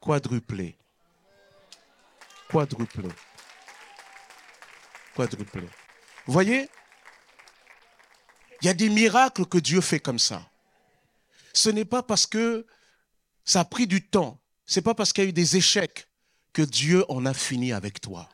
Quadruplé 0.00 0.78
quadruplé. 2.48 3.08
Quadruplé. 5.14 5.68
Vous 6.26 6.32
voyez? 6.32 6.68
Il 8.60 8.66
y 8.66 8.68
a 8.68 8.74
des 8.74 8.88
miracles 8.88 9.46
que 9.46 9.58
Dieu 9.58 9.80
fait 9.80 10.00
comme 10.00 10.18
ça. 10.18 10.48
Ce 11.52 11.70
n'est 11.70 11.84
pas 11.84 12.02
parce 12.02 12.26
que 12.26 12.66
ça 13.44 13.60
a 13.60 13.64
pris 13.64 13.86
du 13.86 14.06
temps, 14.06 14.38
ce 14.66 14.78
n'est 14.78 14.84
pas 14.84 14.94
parce 14.94 15.12
qu'il 15.12 15.24
y 15.24 15.26
a 15.26 15.30
eu 15.30 15.32
des 15.32 15.56
échecs 15.56 16.08
que 16.52 16.62
Dieu 16.62 17.04
en 17.08 17.24
a 17.24 17.34
fini 17.34 17.72
avec 17.72 18.00
toi. 18.00 18.28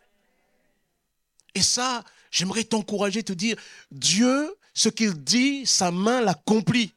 Et 1.54 1.62
ça, 1.62 2.04
j'aimerais 2.30 2.64
t'encourager, 2.64 3.22
te 3.22 3.32
dire, 3.32 3.56
Dieu, 3.90 4.56
ce 4.72 4.88
qu'il 4.88 5.14
dit, 5.22 5.66
sa 5.66 5.90
main 5.90 6.20
l'accomplit. 6.20 6.94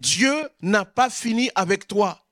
Dieu 0.00 0.48
n'a 0.62 0.84
pas 0.84 1.10
fini 1.10 1.50
avec 1.54 1.88
toi. 1.88 2.24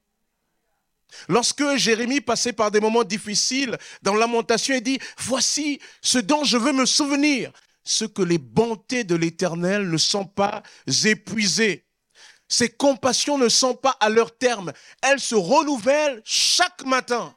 Lorsque 1.28 1.76
Jérémie 1.76 2.20
passait 2.20 2.52
par 2.52 2.70
des 2.70 2.80
moments 2.80 3.04
difficiles 3.04 3.76
dans 4.02 4.14
lamentation, 4.14 4.74
il 4.74 4.82
dit, 4.82 4.98
voici 5.18 5.80
ce 6.02 6.18
dont 6.18 6.44
je 6.44 6.56
veux 6.56 6.72
me 6.72 6.86
souvenir, 6.86 7.52
ce 7.84 8.04
que 8.04 8.22
les 8.22 8.38
bontés 8.38 9.04
de 9.04 9.14
l'Éternel 9.14 9.88
ne 9.88 9.96
sont 9.96 10.26
pas 10.26 10.62
épuisées. 11.04 11.84
Ses 12.48 12.68
compassions 12.68 13.38
ne 13.38 13.48
sont 13.48 13.74
pas 13.74 13.96
à 14.00 14.08
leur 14.08 14.36
terme. 14.36 14.72
Elles 15.02 15.20
se 15.20 15.34
renouvellent 15.34 16.22
chaque 16.24 16.84
matin. 16.84 17.34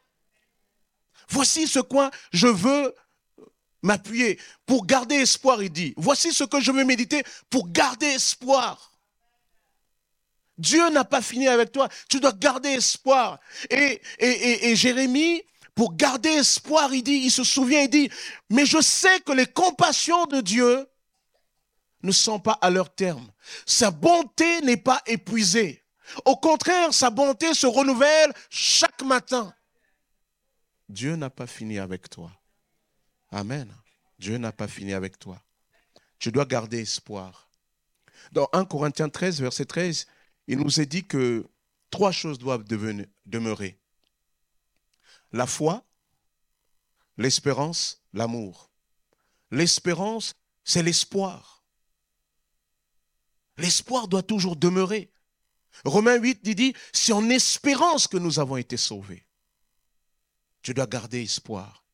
Voici 1.29 1.67
ce 1.67 1.79
quoi 1.79 2.12
je 2.32 2.47
veux 2.47 2.93
m'appuyer 3.82 4.39
pour 4.65 4.86
garder 4.86 5.15
espoir, 5.15 5.63
il 5.63 5.71
dit. 5.71 5.93
Voici 5.97 6.34
ce 6.34 6.43
que 6.43 6.60
je 6.60 6.71
veux 6.71 6.84
méditer 6.84 7.23
pour 7.49 7.69
garder 7.69 8.08
espoir. 8.08 8.98
Dieu 10.60 10.89
n'a 10.89 11.06
pas 11.06 11.22
fini 11.22 11.48
avec 11.48 11.72
toi. 11.72 11.89
Tu 12.10 12.19
dois 12.19 12.34
garder 12.34 12.69
espoir. 12.69 13.39
Et, 13.69 14.02
et, 14.19 14.69
et, 14.69 14.76
Jérémie, 14.76 15.41
pour 15.74 15.95
garder 15.95 16.30
espoir, 16.30 16.93
il 16.93 17.02
dit, 17.02 17.22
il 17.24 17.32
se 17.32 17.43
souvient, 17.43 17.82
il 17.82 17.89
dit, 17.89 18.10
mais 18.50 18.65
je 18.65 18.82
sais 18.82 19.22
que 19.22 19.32
les 19.32 19.48
compassions 19.48 20.26
de 20.26 20.41
Dieu 20.41 20.86
ne 22.04 22.12
sont 22.12 22.39
pas 22.39 22.58
à 22.62 22.69
leur 22.69 22.93
terme. 22.93 23.32
Sa 23.65 23.89
bonté 23.89 24.62
n'est 24.62 24.78
pas 24.78 25.02
épuisée. 25.08 25.84
Au 26.26 26.36
contraire, 26.36 26.93
sa 26.93 27.10
bonté 27.10 27.54
se 27.54 27.67
renouvelle 27.67 28.34
chaque 28.50 29.02
matin. 29.04 29.54
Dieu 30.89 31.15
n'a 31.15 31.30
pas 31.30 31.48
fini 31.48 31.80
avec 31.80 32.10
toi. 32.10 32.32
Amen. 33.32 33.74
Dieu 34.17 34.38
n'a 34.38 34.52
pas 34.52 34.67
fini 34.67 34.93
avec 34.93 35.19
toi. 35.19 35.41
Tu 36.17 36.32
dois 36.32 36.45
garder 36.45 36.82
espoir. 36.82 37.48
Dans 38.34 38.50
1 38.52 38.65
Corinthiens 38.65 39.08
13, 39.08 39.39
verset 39.39 39.65
13, 39.65 40.08
il 40.49 40.57
nous 40.57 40.81
est 40.81 40.88
dit 40.88 41.05
que 41.05 41.47
trois 41.91 42.12
choses 42.12 42.39
doivent 42.39 42.63
demeurer. 42.63 43.79
La 45.31 45.45
foi, 45.45 45.85
l'espérance, 47.17 48.01
l'amour. 48.13 48.71
L'espérance, 49.51 50.33
c'est 50.63 50.81
l'espoir. 50.81 51.63
L'espoir 53.57 54.07
doit 54.07 54.23
toujours 54.23 54.55
demeurer. 54.55 55.13
Romains 55.85 56.17
8 56.17 56.43
dit, 56.43 56.73
c'est 56.93 57.13
en 57.13 57.29
espérance 57.29 58.07
que 58.07 58.17
nous 58.17 58.39
avons 58.39 58.57
été 58.57 58.75
sauvés. 58.75 59.27
Tu 60.63 60.73
dois 60.73 60.88
garder 60.88 61.21
espoir. 61.21 61.85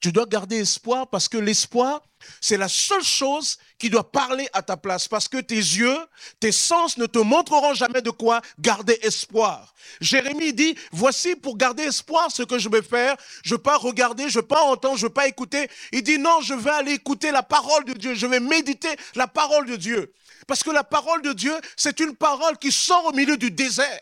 Tu 0.00 0.12
dois 0.12 0.26
garder 0.26 0.56
espoir 0.56 1.08
parce 1.08 1.28
que 1.28 1.38
l'espoir, 1.38 2.02
c'est 2.40 2.56
la 2.56 2.68
seule 2.68 3.02
chose 3.02 3.58
qui 3.78 3.90
doit 3.90 4.10
parler 4.10 4.48
à 4.52 4.62
ta 4.62 4.76
place. 4.76 5.08
Parce 5.08 5.28
que 5.28 5.38
tes 5.38 5.54
yeux, 5.54 5.98
tes 6.40 6.52
sens 6.52 6.98
ne 6.98 7.06
te 7.06 7.18
montreront 7.18 7.74
jamais 7.74 8.02
de 8.02 8.10
quoi 8.10 8.40
garder 8.58 8.98
espoir. 9.02 9.74
Jérémie 10.00 10.52
dit, 10.52 10.76
voici 10.92 11.36
pour 11.36 11.56
garder 11.56 11.84
espoir 11.84 12.30
ce 12.30 12.42
que 12.42 12.58
je 12.58 12.68
vais 12.68 12.82
faire. 12.82 13.16
Je 13.44 13.54
ne 13.54 13.56
vais 13.58 13.62
pas 13.62 13.76
regarder, 13.76 14.28
je 14.28 14.38
ne 14.38 14.42
vais 14.42 14.48
pas 14.48 14.62
entendre, 14.62 14.96
je 14.96 15.04
ne 15.04 15.08
vais 15.08 15.14
pas 15.14 15.28
écouter. 15.28 15.68
Il 15.92 16.02
dit, 16.02 16.18
non, 16.18 16.40
je 16.42 16.54
vais 16.54 16.70
aller 16.70 16.92
écouter 16.92 17.30
la 17.30 17.42
parole 17.42 17.84
de 17.84 17.92
Dieu. 17.92 18.14
Je 18.14 18.26
vais 18.26 18.40
méditer 18.40 18.94
la 19.14 19.26
parole 19.26 19.66
de 19.66 19.76
Dieu. 19.76 20.12
Parce 20.46 20.62
que 20.62 20.70
la 20.70 20.84
parole 20.84 21.22
de 21.22 21.32
Dieu, 21.32 21.54
c'est 21.76 22.00
une 22.00 22.16
parole 22.16 22.56
qui 22.58 22.72
sort 22.72 23.04
au 23.06 23.12
milieu 23.12 23.36
du 23.36 23.50
désert. 23.50 24.00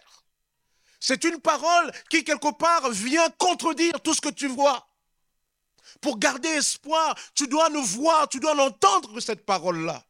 C'est 1.00 1.24
une 1.24 1.40
parole 1.40 1.92
qui, 2.08 2.24
quelque 2.24 2.52
part, 2.56 2.90
vient 2.90 3.28
contredire 3.38 4.00
tout 4.00 4.14
ce 4.14 4.20
que 4.20 4.30
tu 4.30 4.48
vois. 4.48 4.86
Pour 6.00 6.18
garder 6.18 6.48
espoir, 6.48 7.16
tu 7.34 7.46
dois 7.48 7.70
nous 7.70 7.84
voir, 7.84 8.28
tu 8.28 8.40
dois 8.40 8.58
entendre 8.60 9.20
cette 9.20 9.44
parole-là. 9.44 10.04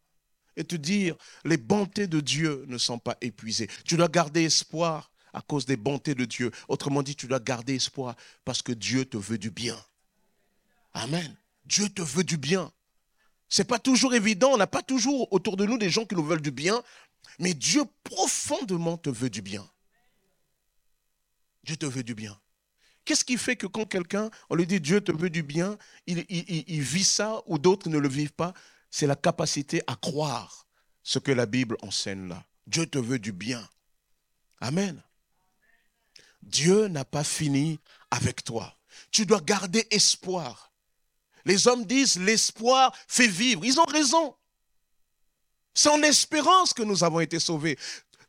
Et 0.56 0.64
te 0.64 0.76
dire, 0.76 1.16
les 1.44 1.58
bontés 1.58 2.06
de 2.06 2.20
Dieu 2.20 2.64
ne 2.68 2.78
sont 2.78 2.98
pas 2.98 3.16
épuisées. 3.20 3.68
Tu 3.84 3.96
dois 3.96 4.08
garder 4.08 4.44
espoir 4.44 5.10
à 5.34 5.42
cause 5.42 5.66
des 5.66 5.76
bontés 5.76 6.14
de 6.14 6.24
Dieu. 6.24 6.50
Autrement 6.68 7.02
dit, 7.02 7.14
tu 7.14 7.26
dois 7.26 7.40
garder 7.40 7.74
espoir 7.74 8.16
parce 8.44 8.62
que 8.62 8.72
Dieu 8.72 9.04
te 9.04 9.18
veut 9.18 9.36
du 9.36 9.50
bien. 9.50 9.76
Amen. 10.94 11.36
Dieu 11.66 11.90
te 11.90 12.00
veut 12.00 12.24
du 12.24 12.38
bien. 12.38 12.72
C'est 13.48 13.68
pas 13.68 13.78
toujours 13.78 14.14
évident, 14.14 14.52
on 14.52 14.56
n'a 14.56 14.66
pas 14.66 14.82
toujours 14.82 15.32
autour 15.32 15.56
de 15.56 15.66
nous 15.66 15.78
des 15.78 15.90
gens 15.90 16.04
qui 16.04 16.14
nous 16.14 16.24
veulent 16.24 16.40
du 16.40 16.50
bien, 16.50 16.82
mais 17.38 17.54
Dieu 17.54 17.84
profondément 18.02 18.96
te 18.96 19.10
veut 19.10 19.30
du 19.30 19.42
bien. 19.42 19.68
Dieu 21.64 21.76
te 21.76 21.86
veut 21.86 22.02
du 22.02 22.14
bien. 22.14 22.38
Qu'est-ce 23.06 23.24
qui 23.24 23.38
fait 23.38 23.54
que 23.54 23.68
quand 23.68 23.86
quelqu'un, 23.86 24.30
on 24.50 24.56
lui 24.56 24.66
dit 24.66 24.80
Dieu 24.80 25.00
te 25.00 25.12
veut 25.12 25.30
du 25.30 25.44
bien, 25.44 25.78
il, 26.08 26.82
vit 26.82 27.04
ça 27.04 27.40
ou 27.46 27.56
d'autres 27.56 27.88
ne 27.88 27.98
le 27.98 28.08
vivent 28.08 28.32
pas? 28.32 28.52
C'est 28.90 29.06
la 29.06 29.14
capacité 29.14 29.80
à 29.86 29.94
croire 29.94 30.66
ce 31.04 31.20
que 31.20 31.30
la 31.30 31.46
Bible 31.46 31.76
enseigne 31.82 32.28
là. 32.28 32.44
Dieu 32.66 32.84
te 32.84 32.98
veut 32.98 33.20
du 33.20 33.30
bien. 33.30 33.66
Amen. 34.60 35.00
Dieu 36.42 36.88
n'a 36.88 37.04
pas 37.04 37.22
fini 37.22 37.78
avec 38.10 38.42
toi. 38.42 38.76
Tu 39.12 39.24
dois 39.24 39.40
garder 39.40 39.86
espoir. 39.92 40.72
Les 41.44 41.68
hommes 41.68 41.84
disent 41.84 42.18
l'espoir 42.18 42.92
fait 43.06 43.28
vivre. 43.28 43.64
Ils 43.64 43.78
ont 43.78 43.84
raison. 43.84 44.34
C'est 45.74 45.90
en 45.90 46.02
espérance 46.02 46.72
que 46.72 46.82
nous 46.82 47.04
avons 47.04 47.20
été 47.20 47.38
sauvés. 47.38 47.78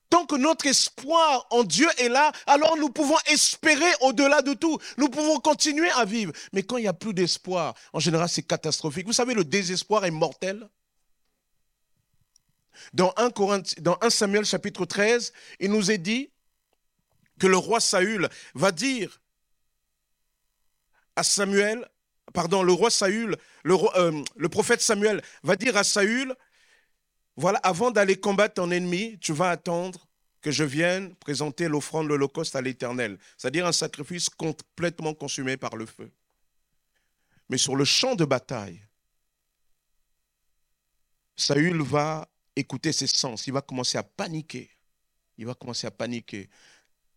Tant 0.09 0.25
que 0.25 0.35
notre 0.35 0.67
espoir 0.67 1.45
en 1.49 1.63
Dieu 1.63 1.87
est 1.97 2.07
là, 2.07 2.31
alors 2.45 2.77
nous 2.77 2.89
pouvons 2.89 3.17
espérer 3.25 3.91
au-delà 4.01 4.41
de 4.41 4.53
tout. 4.53 4.79
Nous 4.97 5.09
pouvons 5.09 5.39
continuer 5.39 5.89
à 5.91 6.05
vivre. 6.05 6.31
Mais 6.53 6.63
quand 6.63 6.77
il 6.77 6.83
n'y 6.83 6.87
a 6.87 6.93
plus 6.93 7.13
d'espoir, 7.13 7.75
en 7.91 7.99
général, 7.99 8.29
c'est 8.29 8.43
catastrophique. 8.43 9.05
Vous 9.05 9.13
savez, 9.13 9.33
le 9.33 9.43
désespoir 9.43 10.05
est 10.05 10.11
mortel. 10.11 10.69
Dans 12.93 13.13
1, 13.17 13.29
dans 13.79 13.97
1 14.01 14.09
Samuel 14.09 14.45
chapitre 14.45 14.85
13, 14.85 15.33
il 15.59 15.71
nous 15.71 15.91
est 15.91 15.97
dit 15.97 16.29
que 17.39 17.47
le 17.47 17.57
roi 17.57 17.79
Saül 17.79 18.29
va 18.55 18.71
dire 18.71 19.21
à 21.15 21.23
Samuel, 21.23 21.87
pardon, 22.33 22.63
le 22.63 22.71
roi 22.71 22.89
Saül, 22.89 23.35
le, 23.63 23.75
euh, 23.97 24.23
le 24.35 24.49
prophète 24.49 24.81
Samuel 24.81 25.21
va 25.43 25.55
dire 25.55 25.75
à 25.75 25.83
Saül, 25.83 26.33
voilà, 27.37 27.59
avant 27.59 27.91
d'aller 27.91 28.19
combattre 28.19 28.55
ton 28.55 28.71
ennemi, 28.71 29.17
tu 29.19 29.31
vas 29.31 29.51
attendre 29.51 30.07
que 30.41 30.51
je 30.51 30.63
vienne 30.63 31.15
présenter 31.15 31.67
l'offrande, 31.67 32.07
l'holocauste 32.07 32.55
à 32.55 32.61
l'Éternel, 32.61 33.17
c'est-à-dire 33.37 33.67
un 33.67 33.71
sacrifice 33.71 34.27
complètement 34.29 35.13
consumé 35.13 35.55
par 35.55 35.75
le 35.75 35.85
feu. 35.85 36.11
Mais 37.49 37.57
sur 37.57 37.75
le 37.75 37.85
champ 37.85 38.15
de 38.15 38.25
bataille, 38.25 38.81
Saül 41.35 41.81
va 41.83 42.27
écouter 42.55 42.91
ses 42.91 43.07
sens, 43.07 43.45
il 43.45 43.53
va 43.53 43.61
commencer 43.61 43.97
à 43.97 44.03
paniquer. 44.03 44.71
Il 45.37 45.45
va 45.45 45.53
commencer 45.53 45.85
à 45.85 45.91
paniquer. 45.91 46.49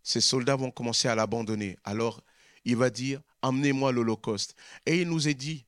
Ses 0.03 0.21
soldats 0.21 0.57
vont 0.57 0.71
commencer 0.71 1.09
à 1.09 1.15
l'abandonner. 1.15 1.79
Alors, 1.85 2.23
il 2.65 2.77
va 2.77 2.91
dire, 2.91 3.23
amenez-moi 3.41 3.93
l'holocauste. 3.93 4.55
Et 4.85 5.01
il 5.01 5.09
nous 5.09 5.29
est 5.29 5.35
dit, 5.35 5.65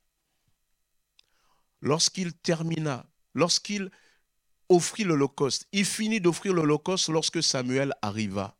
lorsqu'il 1.81 2.33
termina, 2.33 3.07
lorsqu'il 3.33 3.89
offrit 4.69 5.03
l'Holocauste. 5.03 5.67
Il 5.71 5.85
finit 5.85 6.21
d'offrir 6.21 6.53
l'Holocauste 6.53 7.09
lorsque 7.09 7.43
Samuel 7.43 7.93
arriva. 8.01 8.55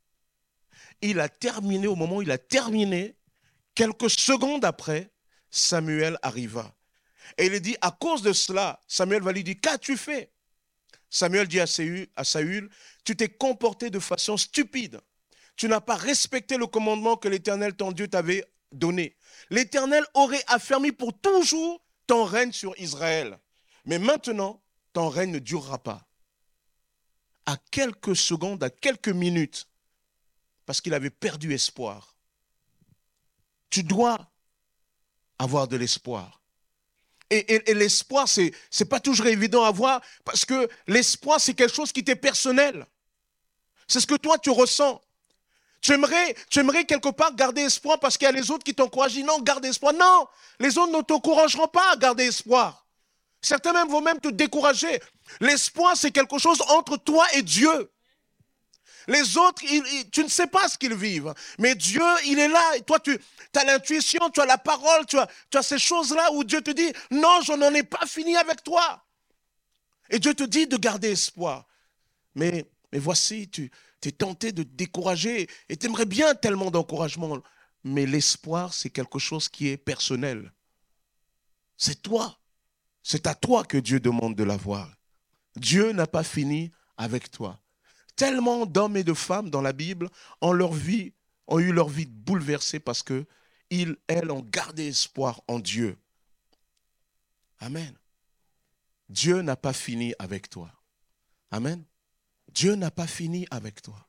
Il 1.02 1.20
a 1.20 1.30
terminé, 1.30 1.88
au 1.88 1.96
moment 1.96 2.18
où 2.18 2.22
il 2.22 2.32
a 2.32 2.38
terminé, 2.38 3.16
quelques 3.76 4.10
secondes 4.10 4.66
après, 4.66 5.12
Samuel 5.50 6.18
arriva. 6.22 6.74
Et 7.38 7.48
il 7.48 7.60
dit, 7.62 7.76
à 7.82 7.92
cause 7.92 8.22
de 8.22 8.34
cela, 8.34 8.80
Samuel 8.88 9.22
va 9.22 9.32
lui 9.32 9.44
dire, 9.44 9.56
qu'as-tu 9.62 9.98
fait? 9.98 10.32
Samuel 11.10 11.48
dit 11.48 11.60
à 11.60 11.68
Saül, 11.68 12.08
à 12.16 12.24
tu 13.04 13.16
t'es 13.16 13.30
comporté 13.30 13.92
de 13.92 14.00
façon 14.00 14.36
stupide. 14.36 15.00
Tu 15.56 15.68
n'as 15.68 15.82
pas 15.82 15.96
respecté 15.96 16.58
le 16.58 16.66
commandement 16.66 17.18
que 17.18 17.28
l'Éternel, 17.28 17.76
ton 17.76 17.92
Dieu, 17.92 18.08
t'avait 18.08 18.44
donné. 18.72 19.16
L'Éternel 19.52 20.04
aurait 20.16 20.44
affermi 20.48 20.92
pour 20.92 21.14
toujours 21.20 21.86
ton 22.08 22.24
règne 22.24 22.52
sur 22.52 22.74
Israël. 22.80 23.38
Mais 23.86 24.00
maintenant, 24.00 24.63
ton 24.94 25.10
règne 25.10 25.32
ne 25.32 25.40
durera 25.40 25.78
pas. 25.78 26.08
À 27.46 27.58
quelques 27.72 28.16
secondes, 28.16 28.64
à 28.64 28.70
quelques 28.70 29.10
minutes, 29.10 29.68
parce 30.66 30.80
qu'il 30.80 30.94
avait 30.94 31.10
perdu 31.10 31.54
espoir. 31.54 32.16
Tu 33.70 33.84
dois 33.84 34.32
avoir 35.40 35.68
de 35.68 35.76
l'espoir. 35.76 36.40
Et, 37.30 37.74
l'espoir, 37.74 38.30
ce 38.30 38.42
n'est 38.42 38.86
pas 38.88 39.00
toujours 39.00 39.26
évident 39.26 39.64
à 39.64 39.70
avoir, 39.70 40.02
parce 40.24 40.46
que 40.46 40.70
l'espoir, 40.88 41.42
c'est 41.42 41.56
quelque 41.56 41.74
chose 41.74 41.92
qui 41.92 42.04
t'est 42.04 42.16
personnel. 42.16 42.86
C'est 43.88 44.00
ce 44.00 44.08
que 44.08 44.16
toi, 44.16 44.38
tu 44.38 44.52
ressens. 44.52 45.02
Tu 45.82 45.92
aimerais, 45.92 46.36
tu 46.50 46.60
aimerais 46.60 46.86
quelque 46.86 47.10
part 47.10 47.36
garder 47.36 47.62
espoir 47.62 48.00
parce 48.00 48.18
qu'il 48.18 48.26
y 48.26 48.30
a 48.30 48.32
les 48.32 48.52
autres 48.52 48.64
qui 48.64 48.74
t'encouragent. 48.74 49.18
Non, 49.18 49.42
garde 49.42 49.66
espoir. 49.66 49.94
Non, 49.94 50.28
les 50.60 50.78
autres 50.78 50.96
ne 50.96 51.02
t'encourageront 51.02 51.68
pas 51.68 51.92
à 51.92 51.98
garder 51.98 52.24
espoir. 52.24 52.83
Certains 53.44 53.74
même 53.74 53.90
vont 53.90 54.02
même 54.02 54.20
te 54.20 54.30
décourager. 54.30 55.02
L'espoir, 55.42 55.96
c'est 55.98 56.12
quelque 56.12 56.38
chose 56.40 56.62
entre 56.70 56.98
toi 56.98 57.26
et 57.34 57.42
Dieu. 57.42 57.92
Les 59.08 59.38
autres, 59.38 59.62
tu 60.12 60.24
ne 60.24 60.30
sais 60.30 60.48
pas 60.48 60.70
ce 60.70 60.78
qu'ils 60.78 60.96
vivent. 60.96 61.34
Mais 61.60 61.76
Dieu, 61.76 62.02
il 62.26 62.40
est 62.40 62.48
là. 62.48 62.78
Et 62.78 62.82
toi, 62.82 63.02
tu 63.02 63.20
as 63.56 63.64
l'intuition, 63.66 64.30
tu 64.34 64.40
as 64.40 64.46
la 64.46 64.58
parole, 64.58 65.06
tu 65.06 65.18
as, 65.18 65.62
ces 65.62 65.78
choses-là 65.78 66.32
où 66.32 66.46
Dieu 66.46 66.62
te 66.62 66.72
dit, 66.72 66.92
non, 67.12 67.42
je 67.44 67.52
n'en 67.52 67.74
ai 67.74 67.84
pas 67.84 68.06
fini 68.06 68.38
avec 68.38 68.64
toi. 68.64 69.04
Et 70.10 70.20
Dieu 70.20 70.34
te 70.34 70.44
dit 70.44 70.66
de 70.66 70.78
garder 70.78 71.12
espoir. 71.12 71.66
Mais, 72.36 72.66
mais 72.94 73.00
voici, 73.00 73.50
tu 73.50 73.70
es 74.06 74.12
tenté 74.12 74.54
de 74.54 74.64
te 74.64 74.70
décourager 74.70 75.50
et 75.68 75.76
tu 75.76 75.88
aimerais 75.88 76.06
bien 76.06 76.34
tellement 76.34 76.72
d'encouragement. 76.72 77.40
Mais 77.84 78.06
l'espoir, 78.06 78.74
c'est 78.74 78.90
quelque 78.90 79.20
chose 79.20 79.50
qui 79.50 79.68
est 79.68 79.78
personnel. 79.78 80.54
C'est 81.76 82.02
toi. 82.02 82.40
C'est 83.04 83.28
à 83.28 83.36
toi 83.36 83.64
que 83.66 83.78
Dieu 83.78 84.00
demande 84.00 84.36
de 84.36 84.44
l'avoir. 84.44 84.90
Dieu 85.56 85.92
n'a 85.92 86.08
pas 86.08 86.24
fini 86.24 86.72
avec 86.98 87.30
toi. 87.30 87.60
Tellement 88.16 88.66
d'hommes 88.66 88.98
et 88.98 89.04
de 89.04 89.14
femmes 89.14 89.50
dans 89.50 89.62
la 89.62 89.74
Bible 89.74 90.10
ont, 90.42 90.54
leur 90.54 90.74
vie, 90.74 91.14
ont 91.48 91.60
eu 91.60 91.72
leur 91.72 91.90
vie 91.90 92.06
bouleversée 92.06 92.80
parce 92.80 93.04
que 93.04 93.26
ils, 93.70 93.98
elles, 94.08 94.32
ont 94.32 94.42
gardé 94.42 94.88
espoir 94.88 95.42
en 95.48 95.60
Dieu. 95.60 95.98
Amen. 97.60 97.94
Dieu 99.10 99.42
n'a 99.42 99.56
pas 99.56 99.74
fini 99.74 100.14
avec 100.20 100.50
toi. 100.50 100.72
Amen. 101.52 101.84
Dieu 102.52 102.76
n'a 102.76 102.92
pas 102.92 103.08
fini 103.08 103.48
avec 103.50 103.82
toi. 103.82 104.08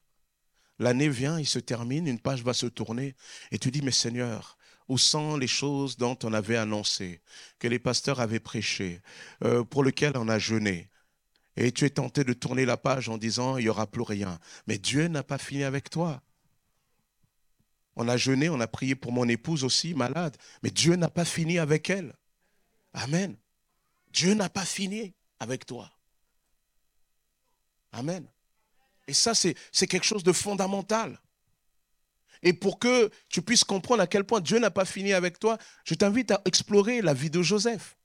L'année 0.79 1.09
vient, 1.09 1.39
il 1.39 1.47
se 1.47 1.59
termine, 1.59 2.07
une 2.07 2.21
page 2.21 2.43
va 2.43 2.53
se 2.53 2.67
tourner 2.67 3.15
et 3.51 3.59
tu 3.59 3.71
dis, 3.71 3.81
mais 3.81 3.93
Seigneur, 3.93 4.59
où 4.89 4.99
sont 4.99 5.37
les 5.37 5.47
choses 5.47 5.97
dont 5.97 6.19
on 6.23 6.33
avait 6.33 6.57
annoncé, 6.57 7.21
que 7.59 7.69
les 7.69 7.79
pasteurs 7.79 8.21
avaient 8.21 8.41
prêché, 8.41 9.01
euh, 9.43 9.65
pour 9.65 9.85
lesquelles 9.85 10.17
on 10.17 10.29
a 10.29 10.39
jeûné. 10.39 10.91
Et 11.57 11.73
tu 11.73 11.85
es 11.85 11.91
tenté 11.91 12.25
de 12.25 12.33
tourner 12.33 12.65
la 12.65 12.77
page 12.77 13.09
en 13.09 13.17
disant, 13.17 13.57
il 13.57 13.65
n'y 13.65 13.69
aura 13.69 13.87
plus 13.87 14.03
rien. 14.03 14.39
Mais 14.67 14.79
Dieu 14.79 15.07
n'a 15.09 15.23
pas 15.23 15.39
fini 15.39 15.63
avec 15.65 15.89
toi. 15.89 16.21
On 17.97 18.09
a 18.09 18.17
jeûné, 18.17 18.49
on 18.49 18.61
a 18.61 18.67
prié 18.67 18.97
pour 18.97 19.13
mon 19.13 19.29
épouse 19.29 19.63
aussi, 19.63 19.95
malade. 19.95 20.37
Mais 20.63 20.71
Dieu 20.71 20.97
n'a 20.97 21.09
pas 21.09 21.25
fini 21.25 21.59
avec 21.59 21.91
elle. 21.91 22.13
Amen. 22.93 23.37
Dieu 24.11 24.35
n'a 24.35 24.49
pas 24.49 24.65
fini 24.65 25.15
avec 25.39 25.65
toi. 25.65 25.91
Amen. 27.93 28.27
Et 29.07 29.15
ça, 29.15 29.35
c'est 29.35 29.87
quelque 29.87 30.05
chose 30.05 30.25
de 30.25 30.33
fondamental. 30.33 31.21
Et 32.45 32.53
pour 32.53 32.79
que 32.79 33.11
tu 33.31 33.43
puisses 33.43 33.65
comprendre 33.65 34.03
à 34.03 34.07
quel 34.07 34.25
point 34.25 34.41
Dieu 34.41 34.59
n'a 34.59 34.71
pas 34.71 34.85
fini 34.85 35.13
avec 35.13 35.39
toi, 35.39 35.59
je 35.85 35.95
t'invite 35.95 36.31
à 36.31 36.43
explorer 36.45 37.01
la 37.01 37.15
vie 37.15 37.31
de 37.31 37.43
Joseph. 37.43 37.97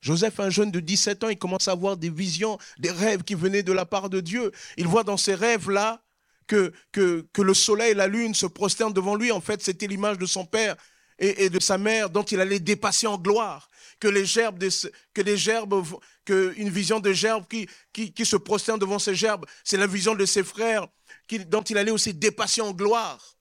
Joseph, 0.00 0.38
un 0.38 0.50
jeune 0.50 0.70
de 0.70 0.78
17 0.78 1.24
ans, 1.24 1.28
il 1.28 1.38
commence 1.38 1.66
à 1.66 1.72
avoir 1.72 1.96
des 1.96 2.10
visions, 2.10 2.58
des 2.78 2.90
rêves 2.90 3.24
qui 3.24 3.34
venaient 3.34 3.62
de 3.64 3.72
la 3.72 3.86
part 3.86 4.10
de 4.10 4.20
Dieu. 4.20 4.52
Il 4.76 4.86
voit 4.86 5.04
dans 5.04 5.16
ces 5.16 5.34
rêves-là 5.34 6.02
que, 6.46 6.72
que, 6.92 7.42
le 7.42 7.54
soleil 7.54 7.92
et 7.92 7.94
la 7.94 8.06
lune 8.06 8.34
se 8.34 8.46
prosternent 8.46 8.92
devant 8.92 9.16
lui. 9.16 9.32
En 9.32 9.40
fait, 9.40 9.62
c'était 9.62 9.86
l'image 9.86 10.18
de 10.18 10.26
son 10.26 10.44
père 10.44 10.76
et, 11.18 11.50
de 11.50 11.60
sa 11.60 11.78
mère 11.78 12.10
dont 12.10 12.22
il 12.22 12.40
allait 12.40 12.60
dépasser 12.60 13.06
en 13.06 13.18
gloire. 13.18 13.68
Que 13.98 14.06
les 14.06 14.24
gerbes, 14.24 14.62
que 15.14 15.36
gerbes, 15.36 15.84
que 16.24 16.54
une 16.56 16.68
vision 16.68 17.00
de 17.00 17.12
gerbes 17.12 17.46
qui, 17.48 17.68
qui, 18.12 18.24
se 18.24 18.36
prosternent 18.36 18.78
devant 18.78 19.00
ces 19.00 19.14
gerbes, 19.14 19.44
c'est 19.64 19.76
la 19.76 19.88
vision 19.88 20.14
de 20.14 20.24
ses 20.24 20.44
frères 20.44 20.86
dont 21.48 21.62
il 21.62 21.76
allait 21.76 21.90
aussi 21.90 22.14
dépasser 22.14 22.60
en 22.60 22.72
gloire. 22.72 23.37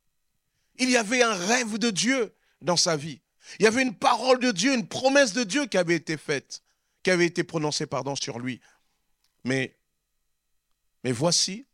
Il 0.78 0.90
y 0.90 0.98
avait 0.98 1.24
un 1.24 1.34
rêve 1.34 1.78
de 1.78 1.90
Dieu 1.90 2.34
dans 2.62 2.78
sa 2.78 2.96
vie. 2.96 3.22
Il 3.60 3.63
y 3.63 3.68
avait 3.68 3.82
une 3.82 3.96
parole 3.96 4.40
de 4.40 4.52
Dieu, 4.52 4.74
une 4.74 4.88
promesse 4.88 5.34
de 5.34 5.44
Dieu 5.44 5.66
qui 5.66 5.78
avait 5.78 5.96
été 5.96 6.18
faite, 6.18 6.62
qui 7.04 7.12
avait 7.12 7.26
été 7.26 7.44
prononcée 7.44 7.86
pardon, 7.86 8.16
sur 8.16 8.40
lui. 8.40 8.60
Mais, 9.44 9.78
mais 11.04 11.12
voici 11.12 11.66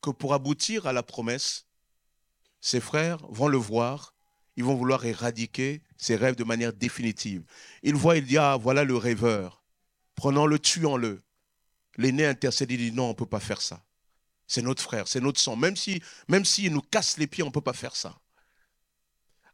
que 0.00 0.10
pour 0.10 0.34
aboutir 0.34 0.86
à 0.86 0.92
la 0.92 1.02
promesse, 1.02 1.66
ses 2.60 2.80
frères 2.80 3.18
vont 3.28 3.48
le 3.48 3.58
voir, 3.58 4.14
ils 4.56 4.64
vont 4.64 4.74
vouloir 4.74 5.04
éradiquer 5.04 5.82
ses 5.96 6.16
rêves 6.16 6.36
de 6.36 6.44
manière 6.44 6.72
définitive. 6.72 7.44
Il 7.82 7.94
voit, 7.94 8.16
il 8.16 8.26
dit, 8.26 8.38
ah, 8.38 8.56
voilà 8.60 8.84
le 8.84 8.96
rêveur, 8.96 9.62
prenons-le, 10.14 10.58
tuons-le. 10.58 11.22
L'aîné 11.96 12.26
intercède, 12.26 12.70
il 12.70 12.78
dit, 12.78 12.92
non, 12.92 13.06
on 13.06 13.08
ne 13.08 13.14
peut 13.14 13.26
pas 13.26 13.40
faire 13.40 13.60
ça. 13.60 13.84
C'est 14.46 14.62
notre 14.62 14.82
frère, 14.82 15.06
c'est 15.06 15.20
notre 15.20 15.38
sang. 15.38 15.56
Même 15.56 15.76
s'il 15.76 16.02
si, 16.02 16.02
même 16.28 16.44
nous 16.72 16.82
casse 16.82 17.18
les 17.18 17.26
pieds, 17.26 17.44
on 17.44 17.48
ne 17.48 17.52
peut 17.52 17.60
pas 17.60 17.72
faire 17.72 17.94
ça. 17.94 18.19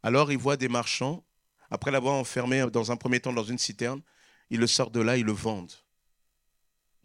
Alors 0.07 0.31
il 0.31 0.39
voit 0.39 0.57
des 0.57 0.69
marchands, 0.69 1.27
après 1.69 1.91
l'avoir 1.91 2.15
enfermé 2.15 2.65
dans 2.71 2.93
un 2.93 2.97
premier 2.97 3.19
temps 3.19 3.33
dans 3.33 3.43
une 3.43 3.59
citerne, 3.59 4.01
il 4.51 4.61
le 4.61 4.69
sort 4.69 4.93
de 4.93 5.01
là, 5.01 5.17
ils 5.17 5.25
le 5.25 5.33
vendent. 5.33 5.73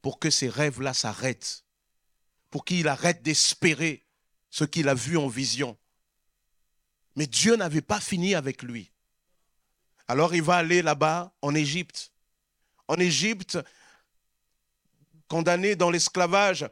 Pour 0.03 0.19
que 0.19 0.29
ces 0.29 0.47
rêves-là 0.47 0.93
s'arrêtent. 0.93 1.65
Pour 2.51 2.63
qu'il 2.63 2.87
arrête 2.87 3.23
d'espérer 3.23 4.05
ce 4.51 4.65
qu'il 4.65 4.87
a 4.87 4.93
vu 4.93 5.17
en 5.17 5.27
vision. 5.27 5.79
Mais 7.15 7.25
Dieu 7.25 7.55
n'avait 7.55 7.81
pas 7.81 7.99
fini 7.99 8.35
avec 8.35 8.61
lui. 8.61 8.91
Alors 10.07 10.35
il 10.35 10.43
va 10.43 10.57
aller 10.57 10.83
là-bas 10.83 11.33
en 11.41 11.55
Égypte. 11.55 12.11
En 12.87 12.97
Égypte, 12.97 13.57
condamné 15.27 15.75
dans 15.75 15.89
l'esclavage, 15.89 16.69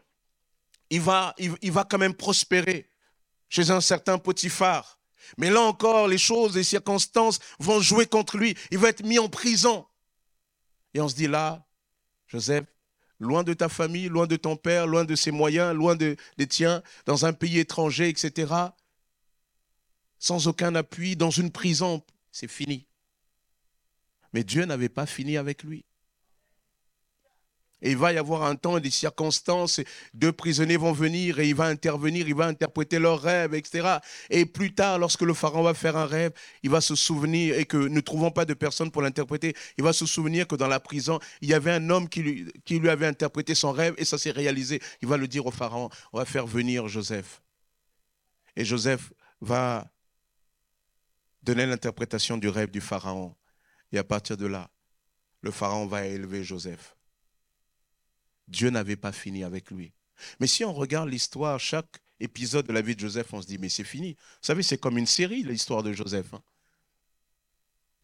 il 0.91 1.01
va, 1.01 1.33
il 1.39 1.71
va 1.71 1.85
quand 1.85 1.97
même 1.97 2.13
prospérer 2.13 2.87
chez 3.49 3.71
un 3.71 3.81
certain 3.81 4.19
Potiphar. 4.19 4.98
Mais 5.37 5.49
là 5.49 5.61
encore, 5.61 6.07
les 6.07 6.17
choses, 6.17 6.55
les 6.55 6.63
circonstances 6.63 7.39
vont 7.59 7.81
jouer 7.81 8.05
contre 8.05 8.37
lui. 8.37 8.55
Il 8.71 8.77
va 8.77 8.89
être 8.89 9.03
mis 9.03 9.19
en 9.19 9.29
prison. 9.29 9.85
Et 10.93 11.01
on 11.01 11.09
se 11.09 11.15
dit 11.15 11.27
là, 11.27 11.65
Joseph, 12.27 12.65
loin 13.19 13.43
de 13.43 13.53
ta 13.53 13.69
famille, 13.69 14.07
loin 14.07 14.27
de 14.27 14.35
ton 14.35 14.55
père, 14.55 14.87
loin 14.87 15.05
de 15.05 15.15
ses 15.15 15.31
moyens, 15.31 15.75
loin 15.75 15.95
de, 15.95 16.15
des 16.37 16.47
tiens, 16.47 16.81
dans 17.05 17.25
un 17.25 17.33
pays 17.33 17.59
étranger, 17.59 18.09
etc., 18.09 18.53
sans 20.17 20.47
aucun 20.47 20.75
appui, 20.75 21.15
dans 21.15 21.29
une 21.29 21.51
prison, 21.51 22.03
c'est 22.31 22.49
fini. 22.49 22.85
Mais 24.33 24.43
Dieu 24.43 24.65
n'avait 24.65 24.89
pas 24.89 25.05
fini 25.05 25.37
avec 25.37 25.63
lui. 25.63 25.85
Et 27.81 27.91
il 27.91 27.97
va 27.97 28.11
y 28.11 28.17
avoir 28.17 28.43
un 28.43 28.55
temps 28.55 28.79
des 28.79 28.89
circonstances, 28.89 29.79
deux 30.13 30.33
prisonniers 30.33 30.77
vont 30.77 30.91
venir 30.91 31.39
et 31.39 31.47
il 31.47 31.55
va 31.55 31.65
intervenir, 31.65 32.27
il 32.27 32.35
va 32.35 32.45
interpréter 32.45 32.99
leurs 32.99 33.21
rêves, 33.21 33.53
etc. 33.53 33.99
Et 34.29 34.45
plus 34.45 34.73
tard, 34.73 34.99
lorsque 34.99 35.21
le 35.21 35.33
pharaon 35.33 35.63
va 35.63 35.73
faire 35.73 35.95
un 35.95 36.05
rêve, 36.05 36.31
il 36.63 36.69
va 36.69 36.81
se 36.81 36.95
souvenir, 36.95 37.57
et 37.57 37.65
que 37.65 37.77
ne 37.77 38.01
trouvons 38.01 38.31
pas 38.31 38.45
de 38.45 38.53
personne 38.53 38.91
pour 38.91 39.01
l'interpréter, 39.01 39.55
il 39.77 39.83
va 39.83 39.93
se 39.93 40.05
souvenir 40.05 40.47
que 40.47 40.55
dans 40.55 40.67
la 40.67 40.79
prison, 40.79 41.19
il 41.41 41.49
y 41.49 41.53
avait 41.53 41.71
un 41.71 41.89
homme 41.89 42.09
qui 42.09 42.21
lui, 42.21 42.51
qui 42.65 42.79
lui 42.79 42.89
avait 42.89 43.07
interprété 43.07 43.55
son 43.55 43.71
rêve 43.71 43.93
et 43.97 44.05
ça 44.05 44.17
s'est 44.17 44.31
réalisé. 44.31 44.81
Il 45.01 45.07
va 45.07 45.17
le 45.17 45.27
dire 45.27 45.45
au 45.45 45.51
pharaon, 45.51 45.89
on 46.11 46.17
va 46.17 46.25
faire 46.25 46.47
venir 46.47 46.87
Joseph. 46.87 47.41
Et 48.55 48.65
Joseph 48.65 49.13
va 49.39 49.89
donner 51.43 51.65
l'interprétation 51.65 52.37
du 52.37 52.49
rêve 52.49 52.71
du 52.71 52.81
pharaon. 52.81 53.35
Et 53.91 53.97
à 53.97 54.03
partir 54.03 54.35
de 54.35 54.45
là, 54.45 54.69
le 55.41 55.51
pharaon 55.51 55.87
va 55.87 56.05
élever 56.05 56.43
Joseph. 56.43 56.95
Dieu 58.49 58.69
n'avait 58.69 58.95
pas 58.95 59.11
fini 59.11 59.43
avec 59.43 59.71
lui. 59.71 59.93
Mais 60.39 60.47
si 60.47 60.65
on 60.65 60.73
regarde 60.73 61.09
l'histoire, 61.09 61.59
chaque 61.59 62.01
épisode 62.19 62.67
de 62.67 62.73
la 62.73 62.81
vie 62.81 62.95
de 62.95 62.99
Joseph, 62.99 63.33
on 63.33 63.41
se 63.41 63.47
dit, 63.47 63.57
mais 63.57 63.69
c'est 63.69 63.83
fini. 63.83 64.13
Vous 64.13 64.47
savez, 64.47 64.63
c'est 64.63 64.77
comme 64.77 64.97
une 64.97 65.05
série, 65.05 65.43
l'histoire 65.43 65.83
de 65.83 65.93
Joseph. 65.93 66.33
Hein. 66.33 66.41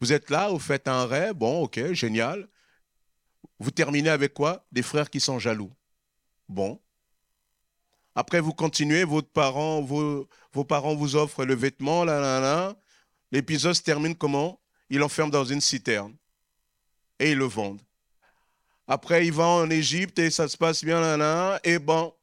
Vous 0.00 0.12
êtes 0.12 0.30
là, 0.30 0.48
vous 0.48 0.58
faites 0.58 0.88
un 0.88 1.06
rêve, 1.06 1.34
bon, 1.34 1.62
ok, 1.62 1.92
génial. 1.92 2.48
Vous 3.58 3.70
terminez 3.70 4.10
avec 4.10 4.34
quoi? 4.34 4.66
Des 4.72 4.82
frères 4.82 5.10
qui 5.10 5.20
sont 5.20 5.38
jaloux. 5.38 5.72
Bon. 6.48 6.80
Après, 8.14 8.40
vous 8.40 8.52
continuez, 8.52 9.04
vos, 9.04 9.22
vos 10.52 10.64
parents 10.64 10.94
vous 10.94 11.16
offrent 11.16 11.44
le 11.44 11.54
vêtement, 11.54 12.04
là, 12.04 12.20
là, 12.20 12.40
là. 12.40 12.76
L'épisode 13.32 13.74
se 13.74 13.82
termine 13.82 14.14
comment? 14.14 14.60
Il 14.88 14.98
l'enferme 14.98 15.30
dans 15.30 15.44
une 15.44 15.60
citerne. 15.60 16.14
Et 17.18 17.32
ils 17.32 17.38
le 17.38 17.44
vendent. 17.44 17.82
Après, 18.88 19.26
il 19.26 19.32
va 19.32 19.46
en 19.46 19.68
Égypte 19.70 20.18
et 20.18 20.30
ça 20.30 20.48
se 20.48 20.56
passe 20.56 20.84
bien 20.84 21.00
là, 21.00 21.16
là. 21.16 21.60
Et 21.64 21.78
bon, 21.78 22.14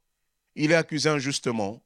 il 0.55 0.71
est 0.71 0.75
accusé 0.75 1.09
injustement. 1.09 1.83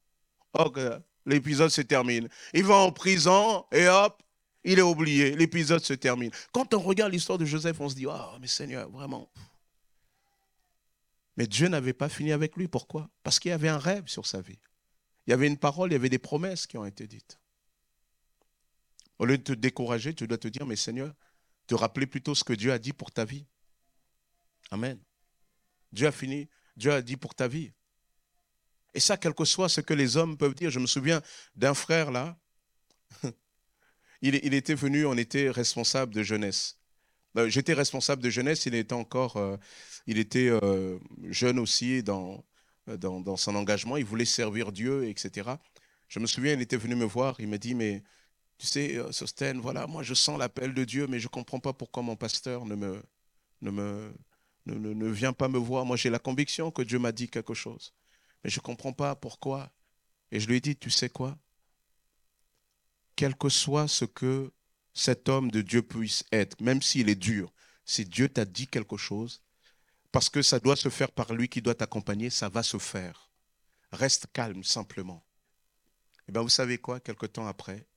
Ok, 0.54 0.80
l'épisode 1.26 1.70
se 1.70 1.82
termine. 1.82 2.30
Il 2.54 2.64
va 2.64 2.76
en 2.76 2.92
prison 2.92 3.66
et 3.72 3.88
hop, 3.88 4.22
il 4.64 4.80
est 4.80 4.84
oublié. 4.84 5.36
L'épisode 5.36 5.84
se 5.84 5.94
termine. 5.94 6.32
Quand 6.52 6.74
on 6.74 6.80
regarde 6.80 7.12
l'histoire 7.12 7.38
de 7.38 7.46
Joseph, 7.46 7.80
on 7.80 7.90
se 7.90 7.96
dit, 7.96 8.06
oh, 8.06 8.38
mais 8.40 8.48
Seigneur, 8.48 8.90
vraiment. 8.90 9.32
Mais 11.38 11.48
Dieu 11.48 11.68
n'avait 11.68 11.94
pas 11.94 12.10
fini 12.10 12.32
avec 12.32 12.56
lui. 12.56 12.68
Pourquoi? 12.68 13.10
Parce 13.24 13.40
qu'il 13.40 13.50
y 13.50 13.54
avait 13.54 13.70
un 13.70 13.78
rêve 13.78 14.08
sur 14.08 14.26
sa 14.26 14.42
vie. 14.42 14.60
Il 15.26 15.32
y 15.32 15.34
avait 15.34 15.48
une 15.48 15.58
parole, 15.58 15.92
il 15.92 15.94
y 15.94 15.96
avait 15.96 16.10
des 16.10 16.20
promesses 16.20 16.68
qui 16.68 16.78
ont 16.78 16.86
été 16.86 17.06
dites. 17.08 17.40
Au 19.20 19.26
lieu 19.26 19.38
de 19.38 19.44
te 19.44 19.54
décourager, 19.54 20.14
tu 20.14 20.28
dois 20.28 20.38
te 20.38 20.48
dire, 20.48 20.66
mais 20.66 20.76
Seigneur, 20.76 21.14
te 21.68 21.76
rappeler 21.76 22.08
plutôt 22.08 22.34
ce 22.34 22.44
que 22.44 22.54
Dieu 22.54 22.72
a 22.72 22.80
dit 22.80 22.94
pour 22.94 23.12
ta 23.12 23.26
vie. 23.26 23.46
Amen. 24.72 25.00
Dieu 25.92 26.08
a 26.08 26.12
fini, 26.12 26.48
Dieu 26.76 26.92
a 26.92 27.02
dit 27.02 27.18
pour 27.18 27.36
ta 27.36 27.48
vie. 27.48 27.72
Et 28.94 29.00
ça, 29.00 29.18
quel 29.18 29.34
que 29.34 29.46
soit 29.46 29.70
ce 29.70 29.82
que 29.82 29.94
les 29.94 30.18
hommes 30.18 30.38
peuvent 30.38 30.56
dire. 30.56 30.70
Je 30.70 30.80
me 30.80 30.88
souviens 30.88 31.22
d'un 31.56 31.74
frère 31.74 32.12
là, 32.12 32.38
il, 34.22 34.54
était 34.54 34.74
venu, 34.74 35.06
on 35.06 35.16
était 35.16 35.50
responsable 35.50 36.14
de 36.14 36.24
jeunesse. 36.24 36.80
Euh, 37.38 37.50
j'étais 37.50 37.74
responsable 37.74 38.24
de 38.24 38.30
jeunesse, 38.30 38.66
il 38.66 38.76
était 38.76 38.94
encore, 38.94 39.38
euh, 39.38 39.58
il 40.08 40.18
était 40.18 40.50
euh, 40.50 40.98
jeune 41.30 41.60
aussi 41.60 42.02
dans, 42.02 42.44
son 43.38 43.56
engagement, 43.56 43.98
il 43.98 44.06
voulait 44.06 44.26
servir 44.26 44.72
Dieu, 44.72 45.08
etc. 45.08 45.52
Je 46.08 46.20
me 46.20 46.26
souviens, 46.26 46.54
il 46.54 46.62
était 46.62 46.78
venu 46.78 46.96
me 46.96 47.06
voir, 47.06 47.36
il 47.40 47.48
m'a 47.50 47.58
dit, 47.58 47.76
mais 47.76 48.02
tu 48.58 48.66
sais, 48.66 49.00
Sosten, 49.12 49.60
voilà, 49.60 49.86
moi 49.86 50.02
je 50.04 50.14
sens 50.14 50.40
l'appel 50.40 50.74
de 50.74 50.84
Dieu, 50.86 51.06
mais 51.06 51.20
je 51.20 51.26
ne 51.26 51.30
comprends 51.30 51.60
pas 51.60 51.74
pourquoi 51.74 52.02
mon 52.02 52.16
pasteur 52.16 52.66
ne 52.66 52.76
me, 52.76 54.14
ne, 54.74 55.10
viens 55.10 55.34
pas 55.34 55.48
me 55.48 55.58
voir. 55.58 55.86
Moi, 55.86 55.98
j'ai 55.98 56.10
la 56.10 56.20
conviction 56.20 56.72
que 56.72 56.82
Dieu 56.82 57.00
m'a 57.00 57.12
dit 57.12 57.30
quelque 57.30 57.54
chose. 57.54 57.94
Mais 58.44 58.50
je 58.50 58.60
ne 58.60 58.64
comprends 58.64 58.94
pas 58.94 59.16
pourquoi. 59.16 59.72
Et 60.32 60.40
je 60.40 60.48
lui 60.48 60.58
ai 60.58 60.62
dit, 60.62 60.76
tu 60.76 60.90
sais 60.90 61.10
quoi? 61.10 61.38
Quel 63.16 63.36
que 63.36 63.50
soit 63.50 63.88
ce 63.88 64.06
que 64.06 64.52
cet 64.94 65.30
homme 65.30 65.52
de 65.52 65.62
Dieu 65.62 65.82
puisse 65.82 66.24
être, 66.32 66.60
même 66.62 66.82
s'il 66.82 67.10
est 67.10 67.16
dur, 67.16 67.54
si 67.86 68.06
Dieu 68.06 68.30
t'a 68.30 68.46
dit 68.46 68.68
quelque 68.68 68.98
chose, 68.98 69.42
parce 70.12 70.30
que 70.30 70.42
ça 70.42 70.60
doit 70.60 70.76
se 70.76 70.90
faire 70.90 71.12
par 71.12 71.34
lui 71.34 71.48
qui 71.48 71.62
doit 71.62 71.76
t'accompagner, 71.76 72.30
ça 72.30 72.50
va 72.50 72.64
se 72.64 72.78
faire. 72.78 73.30
Reste 73.92 74.28
calme 74.34 74.64
simplement. 74.64 75.24
Et 76.22 76.30
eh 76.30 76.32
bien 76.34 76.42
vous 76.42 76.50
savez 76.50 76.78
quoi, 76.78 77.00
quelque 77.00 77.26
temps 77.26 77.48
après, 77.48 77.88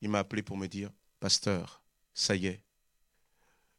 il 0.00 0.08
m'a 0.08 0.18
appelé 0.18 0.42
pour 0.42 0.56
me 0.56 0.66
dire, 0.66 0.90
pasteur, 1.20 1.82
ça 2.14 2.34
y 2.34 2.46
est, 2.46 2.64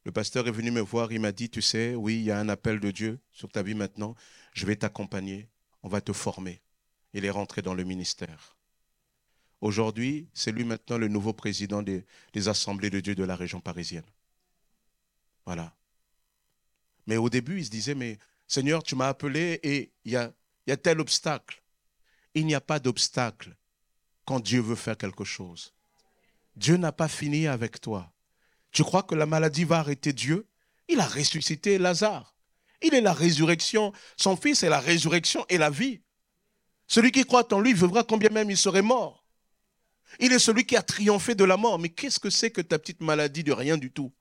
le 0.04 0.12
pasteur 0.12 0.48
est 0.48 0.52
venu 0.52 0.72
me 0.72 0.82
voir, 0.82 1.12
il 1.12 1.20
m'a 1.20 1.32
dit, 1.32 1.50
tu 1.50 1.62
sais, 1.62 1.96
oui, 1.96 2.16
il 2.16 2.24
y 2.24 2.32
a 2.32 2.40
un 2.40 2.50
appel 2.50 2.80
de 2.80 2.92
Dieu 2.92 3.20
sur 3.32 3.52
ta 3.52 3.62
vie 3.62 3.76
maintenant, 3.76 4.16
je 4.54 4.66
vais 4.66 4.76
t'accompagner, 4.76 5.48
on 5.84 5.90
va 5.90 6.02
te 6.02 6.14
former. 6.14 6.62
Il 7.14 7.26
est 7.26 7.30
rentré 7.30 7.62
dans 7.62 7.74
le 7.74 7.84
ministère. 7.84 8.56
Aujourd'hui, 9.62 10.28
c'est 10.34 10.52
lui 10.52 10.64
maintenant 10.64 10.98
le 10.98 11.08
nouveau 11.08 11.34
président 11.34 11.84
des, 11.84 12.04
assemblées 12.48 12.90
de 12.90 13.00
Dieu 13.00 13.14
de 13.14 13.24
la 13.24 13.36
région 13.36 13.62
parisienne. 13.62 14.06
Voilà. 15.46 15.76
Mais 17.06 17.18
au 17.18 17.30
début, 17.30 17.60
il 17.60 17.66
se 17.66 17.70
disait, 17.70 17.96
mais 17.96 18.18
Seigneur, 18.48 18.82
tu 18.82 18.96
m'as 18.96 19.08
appelé 19.08 19.60
et 19.62 19.92
il 20.04 20.12
y 20.14 20.16
a, 20.16 20.34
tel 20.78 21.00
obstacle. 21.00 21.62
Il 22.34 22.46
n'y 22.48 22.56
a 22.56 22.62
pas 22.62 22.80
d'obstacle 22.80 23.56
quand 24.26 24.40
Dieu 24.40 24.62
veut 24.62 24.76
faire 24.76 24.98
quelque 24.98 25.24
chose. 25.24 25.74
Dieu 26.56 26.78
n'a 26.78 26.92
pas 26.92 27.08
fini 27.08 27.48
avec 27.48 27.80
toi. 27.80 28.12
Tu 28.72 28.84
crois 28.84 29.04
que 29.04 29.16
la 29.16 29.26
maladie 29.26 29.64
va 29.64 29.80
arrêter 29.80 30.14
Dieu? 30.14 30.48
Il 30.88 31.00
a 31.00 31.08
ressuscité 31.08 31.78
Lazare. 31.78 32.36
Il 32.82 32.94
est 32.94 33.02
la 33.02 33.14
résurrection. 33.14 33.94
Son 34.18 34.36
fils 34.36 34.64
est 34.64 34.70
la 34.70 34.80
résurrection 34.80 35.46
et 35.50 35.58
la 35.58 35.70
vie. 35.70 36.02
Celui 36.88 37.12
qui 37.12 37.24
croit 37.24 37.54
en 37.54 37.60
lui 37.60 37.74
vivra 37.74 38.04
combien 38.04 38.30
même 38.30 38.50
il 38.50 38.58
serait 38.58 38.82
mort. 38.82 39.26
Il 40.20 40.34
est 40.34 40.40
celui 40.40 40.66
qui 40.66 40.76
a 40.76 40.82
triomphé 40.82 41.36
de 41.36 41.44
la 41.44 41.58
mort. 41.58 41.80
Mais 41.80 41.90
qu'est-ce 41.90 42.20
que 42.20 42.30
c'est 42.30 42.52
que 42.52 42.62
ta 42.62 42.80
petite 42.80 43.02
maladie 43.02 43.44
de 43.44 43.54
rien 43.54 43.78
du 43.78 43.92
tout? 43.92 44.14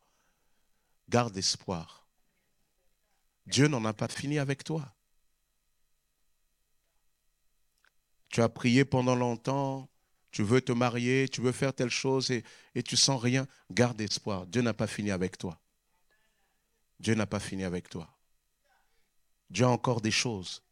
Garde 1.08 1.36
espoir. 1.36 2.06
Dieu 3.46 3.66
n'en 3.66 3.84
a 3.84 3.92
pas 3.92 4.08
fini 4.08 4.38
avec 4.38 4.62
toi. 4.62 4.94
Tu 8.28 8.40
as 8.42 8.48
prié 8.48 8.84
pendant 8.84 9.16
longtemps, 9.16 9.89
tu 10.30 10.42
veux 10.42 10.60
te 10.60 10.72
marier, 10.72 11.28
tu 11.28 11.40
veux 11.40 11.52
faire 11.52 11.74
telle 11.74 11.90
chose 11.90 12.30
et, 12.30 12.44
et 12.74 12.82
tu 12.82 12.96
sens 12.96 13.20
rien, 13.20 13.46
garde 13.70 14.00
espoir. 14.00 14.46
Dieu 14.46 14.62
n'a 14.62 14.74
pas 14.74 14.86
fini 14.86 15.10
avec 15.10 15.38
toi. 15.38 15.60
Dieu 17.00 17.14
n'a 17.14 17.26
pas 17.26 17.40
fini 17.40 17.64
avec 17.64 17.88
toi. 17.88 18.08
Dieu 19.48 19.64
a 19.64 19.68
encore 19.68 20.00
des 20.00 20.10
choses 20.10 20.62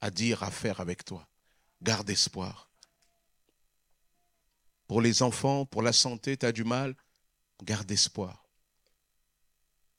à 0.00 0.10
dire, 0.10 0.42
à 0.42 0.50
faire 0.50 0.80
avec 0.80 1.04
toi. 1.04 1.28
Garde 1.82 2.08
espoir. 2.10 2.70
Pour 4.86 5.02
les 5.02 5.22
enfants, 5.22 5.66
pour 5.66 5.82
la 5.82 5.92
santé, 5.92 6.36
tu 6.36 6.46
as 6.46 6.52
du 6.52 6.64
mal, 6.64 6.94
garde 7.62 7.90
espoir. 7.90 8.44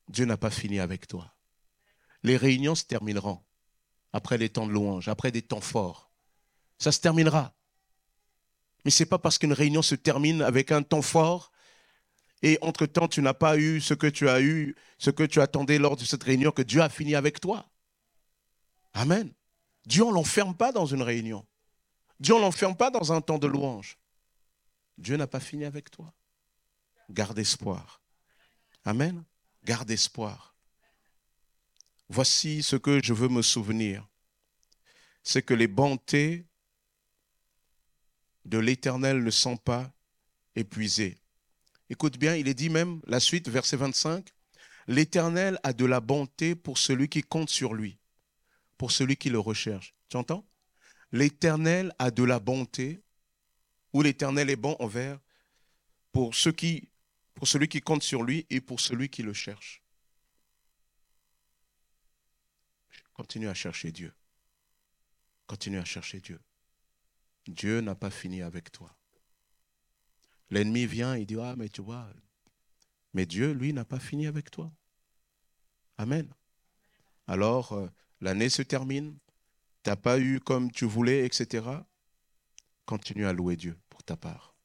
Dieu 0.07 0.25
n'a 0.25 0.37
pas 0.37 0.49
fini 0.49 0.79
avec 0.79 1.07
toi. 1.07 1.33
Les 2.23 2.37
réunions 2.37 2.75
se 2.75 2.83
termineront 2.83 3.43
après 4.13 4.37
les 4.37 4.49
temps 4.49 4.65
de 4.65 4.71
louange, 4.71 5.07
après 5.07 5.31
des 5.31 5.41
temps 5.41 5.61
forts. 5.61 6.09
Ça 6.79 6.91
se 6.91 6.99
terminera. 6.99 7.53
Mais 8.85 8.91
ce 8.91 9.03
n'est 9.03 9.07
pas 9.07 9.19
parce 9.19 9.37
qu'une 9.37 9.53
réunion 9.53 9.81
se 9.81 9.95
termine 9.95 10.41
avec 10.41 10.71
un 10.71 10.83
temps 10.83 11.01
fort 11.01 11.51
et 12.41 12.57
entre-temps 12.61 13.07
tu 13.07 13.21
n'as 13.21 13.33
pas 13.33 13.57
eu 13.57 13.81
ce 13.81 13.93
que 13.93 14.07
tu 14.07 14.29
as 14.29 14.41
eu, 14.41 14.75
ce 14.97 15.09
que 15.09 15.23
tu 15.23 15.41
attendais 15.41 15.77
lors 15.77 15.97
de 15.97 16.05
cette 16.05 16.23
réunion 16.23 16.51
que 16.51 16.61
Dieu 16.61 16.81
a 16.81 16.89
fini 16.89 17.15
avec 17.15 17.39
toi. 17.39 17.69
Amen. 18.93 19.31
Dieu 19.85 20.05
ne 20.05 20.11
l'enferme 20.11 20.55
pas 20.55 20.71
dans 20.71 20.85
une 20.85 21.01
réunion. 21.01 21.45
Dieu 22.19 22.35
ne 22.35 22.41
l'enferme 22.41 22.75
pas 22.75 22.91
dans 22.91 23.11
un 23.11 23.21
temps 23.21 23.37
de 23.37 23.47
louange. 23.47 23.97
Dieu 24.97 25.17
n'a 25.17 25.27
pas 25.27 25.39
fini 25.39 25.65
avec 25.65 25.89
toi. 25.89 26.13
Garde 27.09 27.39
espoir. 27.39 28.01
Amen. 28.85 29.23
Garde 29.63 29.89
espoir. 29.91 30.55
Voici 32.09 32.63
ce 32.63 32.75
que 32.75 33.03
je 33.03 33.13
veux 33.13 33.29
me 33.29 33.41
souvenir. 33.41 34.07
C'est 35.23 35.41
que 35.41 35.53
les 35.53 35.67
bontés 35.67 36.45
de 38.49 38.57
l'Éternel 38.57 39.23
ne 39.23 39.31
sont 39.31 39.57
pas 39.57 39.91
épuisés. 40.55 41.17
Écoute 41.89 42.17
bien, 42.17 42.35
il 42.35 42.47
est 42.47 42.53
dit 42.53 42.69
même, 42.69 43.01
la 43.07 43.19
suite, 43.19 43.47
verset 43.47 43.77
25, 43.77 44.27
L'Éternel 44.87 45.59
a 45.63 45.71
de 45.71 45.85
la 45.85 45.99
bonté 45.99 46.55
pour 46.55 46.79
celui 46.79 47.09
qui 47.09 47.21
compte 47.21 47.49
sur 47.49 47.75
lui, 47.75 47.99
pour 48.77 48.91
celui 48.91 49.17
qui 49.17 49.29
le 49.29 49.39
recherche. 49.39 49.93
Tu 50.09 50.17
entends 50.17 50.45
L'Éternel 51.11 51.93
a 51.99 52.09
de 52.11 52.23
la 52.23 52.39
bonté, 52.39 53.01
ou 53.93 54.01
l'Éternel 54.01 54.49
est 54.49 54.55
bon 54.55 54.75
envers, 54.79 55.19
pour, 56.11 56.33
ceux 56.33 56.51
qui, 56.51 56.89
pour 57.35 57.47
celui 57.47 57.67
qui 57.67 57.81
compte 57.81 58.03
sur 58.03 58.23
lui 58.23 58.47
et 58.49 58.61
pour 58.61 58.79
celui 58.79 59.09
qui 59.09 59.21
le 59.21 59.33
cherche. 59.33 59.83
continue 63.19 63.49
à 63.49 63.53
chercher 63.53 63.91
Dieu. 63.91 64.13
Continue 65.45 65.77
à 65.77 65.83
chercher 65.83 66.21
Dieu. 66.21 66.39
Dieu 67.49 67.81
n'a 67.81 67.95
pas 67.95 68.09
fini 68.09 68.41
avec 68.41 68.71
toi. 68.71 68.95
L'ennemi 70.49 70.85
vient, 70.85 71.15
il 71.15 71.25
dit, 71.25 71.37
ah, 71.39 71.55
mais 71.57 71.69
tu 71.69 71.81
vois, 71.81 72.09
mais 73.13 73.25
Dieu, 73.25 73.51
lui, 73.51 73.73
n'a 73.73 73.85
pas 73.85 73.99
fini 73.99 74.27
avec 74.27 74.51
toi. 74.51 74.71
Amen. 75.97 76.27
Alors, 77.27 77.73
euh, 77.73 77.87
l'année 78.21 78.49
se 78.49 78.61
termine, 78.61 79.17
tu 79.83 79.89
n'as 79.89 79.95
pas 79.95 80.19
eu 80.19 80.39
comme 80.39 80.71
tu 80.71 80.85
voulais, 80.85 81.25
etc. 81.25 81.65
Continue 82.85 83.25
à 83.25 83.33
louer 83.33 83.55
Dieu 83.55 83.77
pour 83.89 84.03
ta 84.03 84.15
part. 84.15 84.55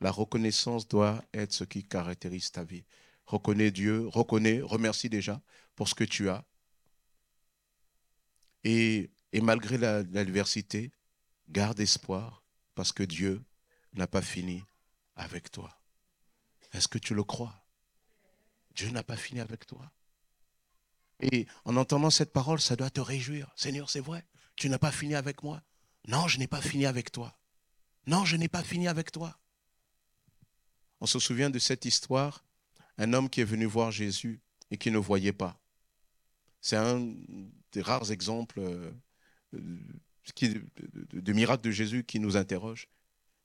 La 0.00 0.10
reconnaissance 0.10 0.86
doit 0.88 1.24
être 1.32 1.52
ce 1.52 1.64
qui 1.64 1.84
caractérise 1.84 2.50
ta 2.50 2.64
vie. 2.64 2.84
Reconnais 3.26 3.70
Dieu, 3.70 4.06
reconnais, 4.08 4.60
remercie 4.60 5.08
déjà 5.08 5.40
pour 5.74 5.88
ce 5.88 5.94
que 5.94 6.04
tu 6.04 6.28
as. 6.28 6.44
Et, 8.64 9.10
malgré 9.42 9.78
l'adversité, 9.78 10.92
garde 11.48 11.80
espoir 11.80 12.42
parce 12.74 12.92
que 12.92 13.02
Dieu 13.02 13.42
n'a 13.94 14.06
pas 14.06 14.22
fini 14.22 14.62
avec 15.16 15.50
toi. 15.50 15.78
Est-ce 16.72 16.88
que 16.88 16.98
tu 16.98 17.14
le 17.14 17.24
crois? 17.24 17.64
Dieu 18.74 18.90
n'a 18.90 19.04
pas 19.04 19.16
fini 19.16 19.40
avec 19.40 19.66
toi. 19.66 19.92
Et 21.20 21.46
en 21.64 21.76
entendant 21.76 22.10
cette 22.10 22.32
parole, 22.32 22.60
ça 22.60 22.74
doit 22.74 22.90
te 22.90 23.00
réjouir. 23.00 23.52
Seigneur, 23.54 23.88
c'est 23.88 24.00
vrai, 24.00 24.26
tu 24.56 24.68
n'as 24.68 24.78
pas 24.78 24.90
fini 24.90 25.14
avec 25.14 25.42
moi. 25.42 25.62
Non, 26.08 26.26
je 26.26 26.38
n'ai 26.38 26.48
pas 26.48 26.60
fini 26.60 26.86
avec 26.86 27.12
toi. 27.12 27.38
Non, 28.06 28.24
je 28.24 28.36
n'ai 28.36 28.48
pas 28.48 28.62
fini 28.62 28.88
avec 28.88 29.12
toi. 29.12 29.38
On 31.00 31.06
se 31.06 31.18
souvient 31.18 31.50
de 31.50 31.58
cette 31.58 31.84
histoire, 31.84 32.44
un 32.98 33.12
homme 33.12 33.30
qui 33.30 33.40
est 33.40 33.44
venu 33.44 33.64
voir 33.64 33.90
Jésus 33.90 34.40
et 34.70 34.76
qui 34.76 34.90
ne 34.90 34.98
voyait 34.98 35.32
pas. 35.32 35.60
C'est 36.60 36.76
un 36.76 37.14
des 37.72 37.82
rares 37.82 38.10
exemples 38.10 38.60
euh, 40.42 40.60
de, 41.12 41.32
miracles 41.32 41.64
de 41.64 41.70
Jésus 41.70 42.04
qui 42.04 42.20
nous 42.20 42.36
interroge. 42.36 42.88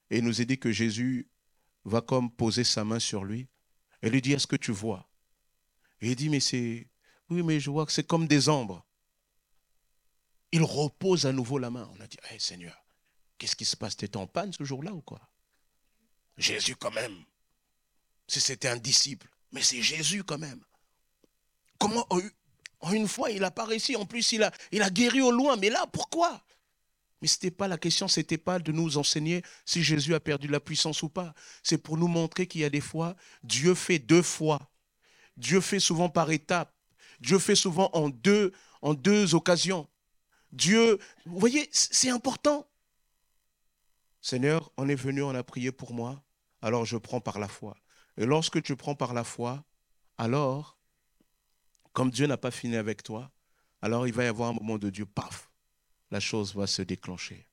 Et 0.09 0.21
nous 0.21 0.41
est 0.41 0.45
dit 0.45 0.57
que 0.57 0.71
Jésus 0.71 1.27
va 1.85 2.01
comme 2.01 2.31
poser 2.31 2.63
sa 2.63 2.83
main 2.83 2.99
sur 2.99 3.23
lui 3.23 3.47
et 4.01 4.09
lui 4.09 4.21
dit, 4.21 4.33
est-ce 4.33 4.47
que 4.47 4.55
tu 4.55 4.71
vois? 4.71 5.09
Et 6.01 6.09
il 6.09 6.15
dit, 6.15 6.29
mais 6.29 6.39
c'est... 6.39 6.87
Oui, 7.29 7.43
mais 7.43 7.59
je 7.59 7.69
vois 7.69 7.85
que 7.85 7.91
c'est 7.91 8.07
comme 8.07 8.27
des 8.27 8.49
ombres. 8.49 8.85
Il 10.51 10.63
repose 10.63 11.25
à 11.25 11.31
nouveau 11.31 11.59
la 11.59 11.69
main. 11.69 11.89
On 11.95 11.99
a 12.01 12.07
dit, 12.07 12.17
hey, 12.29 12.39
Seigneur, 12.39 12.83
qu'est-ce 13.37 13.55
qui 13.55 13.65
se 13.65 13.75
passe? 13.75 13.95
T'étais 13.95 14.17
en 14.17 14.25
panne 14.25 14.51
ce 14.51 14.63
jour-là 14.63 14.93
ou 14.93 15.01
quoi? 15.01 15.21
Jésus 16.37 16.75
quand 16.75 16.91
même. 16.91 17.15
Si 18.27 18.41
c'était 18.41 18.69
un 18.69 18.77
disciple. 18.77 19.29
Mais 19.51 19.61
c'est 19.61 19.81
Jésus 19.81 20.23
quand 20.23 20.39
même. 20.39 20.63
Comment 21.77 22.07
en 22.81 22.93
une 22.93 23.07
fois, 23.07 23.29
il 23.29 23.41
n'a 23.41 23.51
pas 23.51 23.65
réussi. 23.65 23.95
En 23.95 24.05
plus, 24.05 24.31
il 24.31 24.43
a, 24.43 24.51
il 24.71 24.81
a 24.81 24.89
guéri 24.89 25.21
au 25.21 25.31
loin. 25.31 25.57
Mais 25.57 25.69
là, 25.69 25.85
pourquoi? 25.91 26.41
Mais 27.21 27.27
ce 27.27 27.35
n'était 27.35 27.51
pas 27.51 27.67
la 27.67 27.77
question, 27.77 28.07
ce 28.07 28.19
n'était 28.19 28.37
pas 28.37 28.59
de 28.59 28.71
nous 28.71 28.97
enseigner 28.97 29.43
si 29.65 29.83
Jésus 29.83 30.13
a 30.13 30.19
perdu 30.19 30.47
la 30.47 30.59
puissance 30.59 31.03
ou 31.03 31.09
pas. 31.09 31.33
C'est 31.63 31.77
pour 31.77 31.97
nous 31.97 32.07
montrer 32.07 32.47
qu'il 32.47 32.61
y 32.61 32.65
a 32.65 32.69
des 32.69 32.81
fois, 32.81 33.15
Dieu 33.43 33.75
fait 33.75 33.99
deux 33.99 34.21
fois 34.21 34.69
Dieu 35.39 35.61
fait 35.61 35.79
souvent 35.79 36.09
par 36.09 36.29
étapes. 36.31 36.75
Dieu 37.21 37.39
fait 37.39 37.55
souvent 37.55 37.89
en 37.93 38.09
deux, 38.09 38.51
en 38.81 38.93
deux 38.93 39.35
occasions. 39.35 39.87
Dieu, 40.51 40.99
vous 41.25 41.39
voyez, 41.39 41.67
c'est 41.71 42.09
important. 42.09 42.67
Seigneur, 44.21 44.71
on 44.77 44.89
est 44.89 44.95
venu, 44.95 45.23
on 45.23 45.33
a 45.33 45.43
prié 45.43 45.71
pour 45.71 45.93
moi, 45.93 46.21
alors 46.61 46.85
je 46.85 46.97
prends 46.97 47.21
par 47.21 47.39
la 47.39 47.47
foi. 47.47 47.77
Et 48.17 48.25
lorsque 48.25 48.61
tu 48.61 48.75
prends 48.75 48.95
par 48.95 49.13
la 49.13 49.23
foi, 49.23 49.63
alors, 50.17 50.77
comme 51.93 52.11
Dieu 52.11 52.27
n'a 52.27 52.37
pas 52.37 52.51
fini 52.51 52.75
avec 52.75 53.01
toi, 53.01 53.31
alors 53.81 54.07
il 54.07 54.13
va 54.13 54.25
y 54.25 54.27
avoir 54.27 54.49
un 54.49 54.53
moment 54.53 54.77
de 54.77 54.89
Dieu, 54.89 55.05
paf, 55.05 55.48
la 56.11 56.19
chose 56.19 56.55
va 56.55 56.67
se 56.67 56.81
déclencher. 56.81 57.47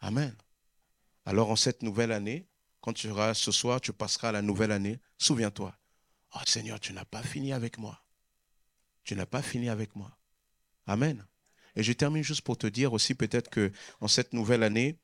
Amen. 0.00 0.34
Alors 1.24 1.50
en 1.50 1.56
cette 1.56 1.82
nouvelle 1.82 2.12
année, 2.12 2.46
quand 2.80 2.92
tu 2.92 3.08
seras 3.08 3.34
ce 3.34 3.52
soir, 3.52 3.80
tu 3.80 3.92
passeras 3.92 4.32
la 4.32 4.42
nouvelle 4.42 4.72
année, 4.72 5.00
souviens-toi, 5.18 5.74
Oh 6.34 6.40
Seigneur, 6.46 6.80
tu 6.80 6.92
n'as 6.92 7.04
pas 7.04 7.22
fini 7.22 7.52
avec 7.52 7.78
moi. 7.78 8.02
Tu 9.04 9.14
n'as 9.14 9.26
pas 9.26 9.42
fini 9.42 9.68
avec 9.68 9.94
moi. 9.94 10.16
Amen. 10.86 11.24
Et 11.76 11.82
je 11.82 11.92
termine 11.92 12.22
juste 12.22 12.42
pour 12.42 12.58
te 12.58 12.66
dire 12.66 12.92
aussi 12.92 13.14
peut-être 13.14 13.48
que 13.50 13.72
en 14.00 14.08
cette 14.08 14.32
nouvelle 14.32 14.62
année, 14.62 14.98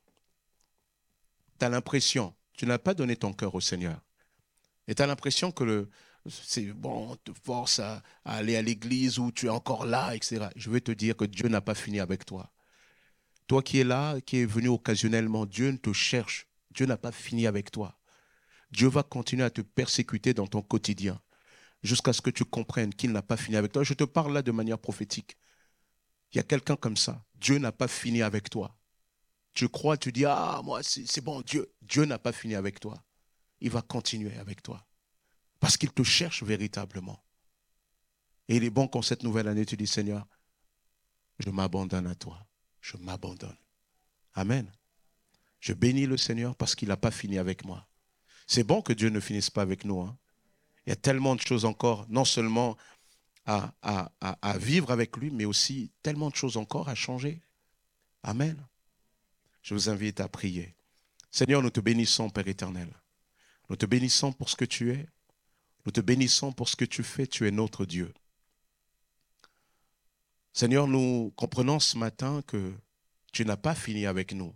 tu 1.59 1.65
as 1.65 1.69
l'impression, 1.69 2.35
tu 2.55 2.67
n'as 2.67 2.79
pas 2.79 2.95
donné 2.95 3.17
ton 3.17 3.33
cœur 3.33 3.55
au 3.55 3.61
Seigneur. 3.61 4.01
Et 4.89 4.95
tu 4.95 5.03
as 5.03 5.07
l'impression 5.07 5.53
que 5.53 5.65
le, 5.65 5.91
c'est 6.29 6.67
bon, 6.73 7.13
on 7.13 7.17
te 7.17 7.33
force 7.45 7.79
à, 7.79 8.03
à 8.25 8.37
aller 8.37 8.57
à 8.57 8.63
l'église 8.63 9.19
ou 9.19 9.31
tu 9.31 9.47
es 9.47 9.51
encore 9.51 9.87
là, 9.87 10.15
etc. 10.15 10.49
Je 10.57 10.71
veux 10.71 10.81
te 10.81 10.93
dire 10.93 11.17
que 11.17 11.25
Dieu 11.25 11.49
n'a 11.49 11.61
pas 11.61 11.75
fini 11.75 12.01
avec 12.01 12.25
toi. 12.25 12.51
Toi 13.51 13.65
qui 13.65 13.81
es 13.81 13.85
là, 13.85 14.21
qui 14.21 14.37
es 14.37 14.47
venu 14.47 14.69
occasionnellement, 14.69 15.45
Dieu 15.45 15.77
te 15.77 15.93
cherche. 15.93 16.47
Dieu 16.71 16.87
n'a 16.87 16.97
pas 16.97 17.11
fini 17.11 17.49
avec 17.49 17.73
toi. 17.73 17.99
Dieu 18.71 18.87
va 18.87 19.03
continuer 19.03 19.43
à 19.43 19.51
te 19.51 19.61
persécuter 19.61 20.35
dans 20.35 20.47
ton 20.47 20.63
quotidien 20.63 21.21
jusqu'à 21.83 22.13
ce 22.13 22.23
que 22.23 22.31
tu 22.31 22.45
comprennes 22.45 22.95
qu'il 22.95 23.11
n'a 23.11 23.23
pas 23.23 23.37
fini 23.37 23.57
avec 23.57 23.73
toi. 23.73 23.83
Je 23.83 23.95
te 23.95 24.05
parle 24.05 24.35
là 24.35 24.43
de 24.43 24.53
manière 24.53 24.79
prophétique. 24.79 25.37
Il 26.31 26.37
y 26.37 26.39
a 26.39 26.45
quelqu'un 26.45 26.77
comme 26.77 26.97
ça. 26.97 27.25
Dieu 27.35 27.59
n'a 27.59 27.73
pas 27.73 27.89
fini 27.89 28.23
avec 28.23 28.51
toi. 28.51 28.79
Tu 29.53 29.69
crois, 29.69 29.97
tu 29.97 30.13
dis, 30.13 30.27
ah, 30.27 30.61
moi, 30.63 30.83
c'est 30.85 31.21
bon, 31.21 31.41
Dieu. 31.41 31.75
Dieu 31.83 32.05
n'a 32.05 32.21
pas 32.21 32.31
fini 32.31 32.55
avec 32.55 32.79
toi. 32.79 33.03
Il 33.61 33.71
va 33.71 33.83
continuer 33.83 34.37
avec 34.37 34.63
toi. 34.63 34.87
Parce 35.59 35.77
qu'il 35.77 35.91
te 35.91 36.05
cherche 36.05 36.45
véritablement. 36.45 37.21
Et 38.47 38.59
il 38.59 38.63
est 38.63 38.71
bon 38.71 38.87
qu'en 38.87 39.03
cette 39.03 39.25
nouvelle 39.25 39.49
année, 39.49 39.67
tu 39.67 39.77
dis, 39.77 39.89
Seigneur, 39.89 40.25
je 41.41 41.51
m'abandonne 41.51 42.07
à 42.07 42.15
toi. 42.15 42.47
Je 42.81 42.97
m'abandonne. 42.97 43.57
Amen. 44.35 44.71
Je 45.61 45.73
bénis 45.73 46.07
le 46.07 46.17
Seigneur 46.17 46.57
parce 46.57 46.75
qu'il 46.75 46.89
n'a 46.89 46.97
pas 46.97 47.11
fini 47.11 47.39
avec 47.39 47.65
moi. 47.65 47.87
C'est 48.47 48.65
bon 48.65 48.83
que 48.83 48.93
Dieu 48.93 49.11
ne 49.11 49.21
finisse 49.21 49.51
pas 49.51 49.63
avec 49.63 49.85
nous. 49.85 50.01
Hein. 50.01 50.17
Il 50.87 50.91
y 50.91 50.93
a 50.93 50.97
tellement 50.97 51.37
de 51.37 51.41
choses 51.41 51.65
encore, 51.65 52.07
non 52.09 52.25
seulement 52.25 52.77
à, 53.47 53.73
à, 53.83 54.59
vivre 54.59 54.91
avec 54.91 55.17
lui, 55.17 55.31
mais 55.31 55.45
aussi 55.45 55.91
tellement 56.03 56.31
de 56.31 56.37
choses 56.37 56.57
encore 56.57 56.89
à 56.89 56.95
changer. 56.95 57.43
Amen. 58.23 58.67
Je 59.63 59.75
vous 59.75 59.89
invite 59.89 60.21
à 60.21 60.29
prier. 60.29 60.75
Seigneur, 61.31 61.63
nous 61.63 61.71
te 61.71 61.81
bénissons, 61.81 62.31
Père 62.31 62.49
éternel. 62.49 62.89
Nous 63.69 63.77
te 63.77 63.87
bénissons 63.87 64.33
pour 64.33 64.49
ce 64.49 64.57
que 64.57 64.65
tu 64.65 64.93
es. 64.93 65.07
Nous 65.87 65.93
te 65.93 66.01
bénissons 66.01 66.53
pour 66.53 66.69
ce 66.69 66.77
que 66.77 66.85
tu 66.85 67.03
fais. 67.03 67.27
Tu 67.27 67.47
es 67.47 67.51
notre 67.51 67.85
Dieu. 67.85 68.13
Seigneur, 70.53 70.87
nous 70.89 71.33
comprenons 71.37 71.79
ce 71.79 71.97
matin 71.97 72.43
que 72.43 72.75
tu 73.33 73.45
n'as 73.45 73.57
pas 73.57 73.75
fini 73.75 74.07
avec 74.07 74.33
nous. 74.33 74.55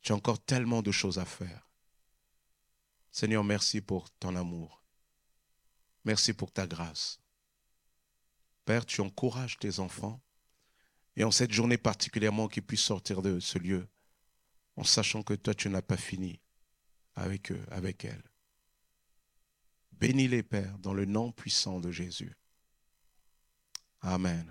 Tu 0.00 0.12
as 0.12 0.16
encore 0.16 0.42
tellement 0.42 0.82
de 0.82 0.90
choses 0.90 1.18
à 1.18 1.24
faire. 1.24 1.70
Seigneur, 3.10 3.44
merci 3.44 3.80
pour 3.80 4.10
ton 4.10 4.34
amour. 4.34 4.82
Merci 6.04 6.32
pour 6.32 6.50
ta 6.50 6.66
grâce. 6.66 7.20
Père, 8.64 8.84
tu 8.84 9.00
encourages 9.00 9.58
tes 9.58 9.78
enfants 9.78 10.20
et 11.16 11.24
en 11.24 11.30
cette 11.30 11.52
journée 11.52 11.78
particulièrement 11.78 12.48
qu'ils 12.48 12.62
puissent 12.62 12.80
sortir 12.80 13.22
de 13.22 13.38
ce 13.38 13.58
lieu 13.58 13.86
en 14.76 14.84
sachant 14.84 15.22
que 15.22 15.34
toi, 15.34 15.54
tu 15.54 15.68
n'as 15.68 15.82
pas 15.82 15.96
fini 15.96 16.40
avec 17.14 17.52
eux, 17.52 17.64
avec 17.70 18.04
elles. 18.04 18.30
Bénis-les, 19.92 20.42
Père, 20.42 20.78
dans 20.78 20.94
le 20.94 21.04
nom 21.04 21.30
puissant 21.30 21.78
de 21.78 21.90
Jésus. 21.90 22.34
Amen. 24.02 24.44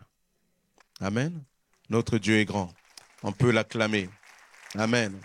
Amen. 1.00 1.44
Notre 1.90 2.18
Dieu 2.18 2.38
est 2.38 2.46
grand. 2.46 2.74
On 3.24 3.32
peut 3.32 3.52
l'acclamer. 3.52 4.10
Amen. 4.78 5.20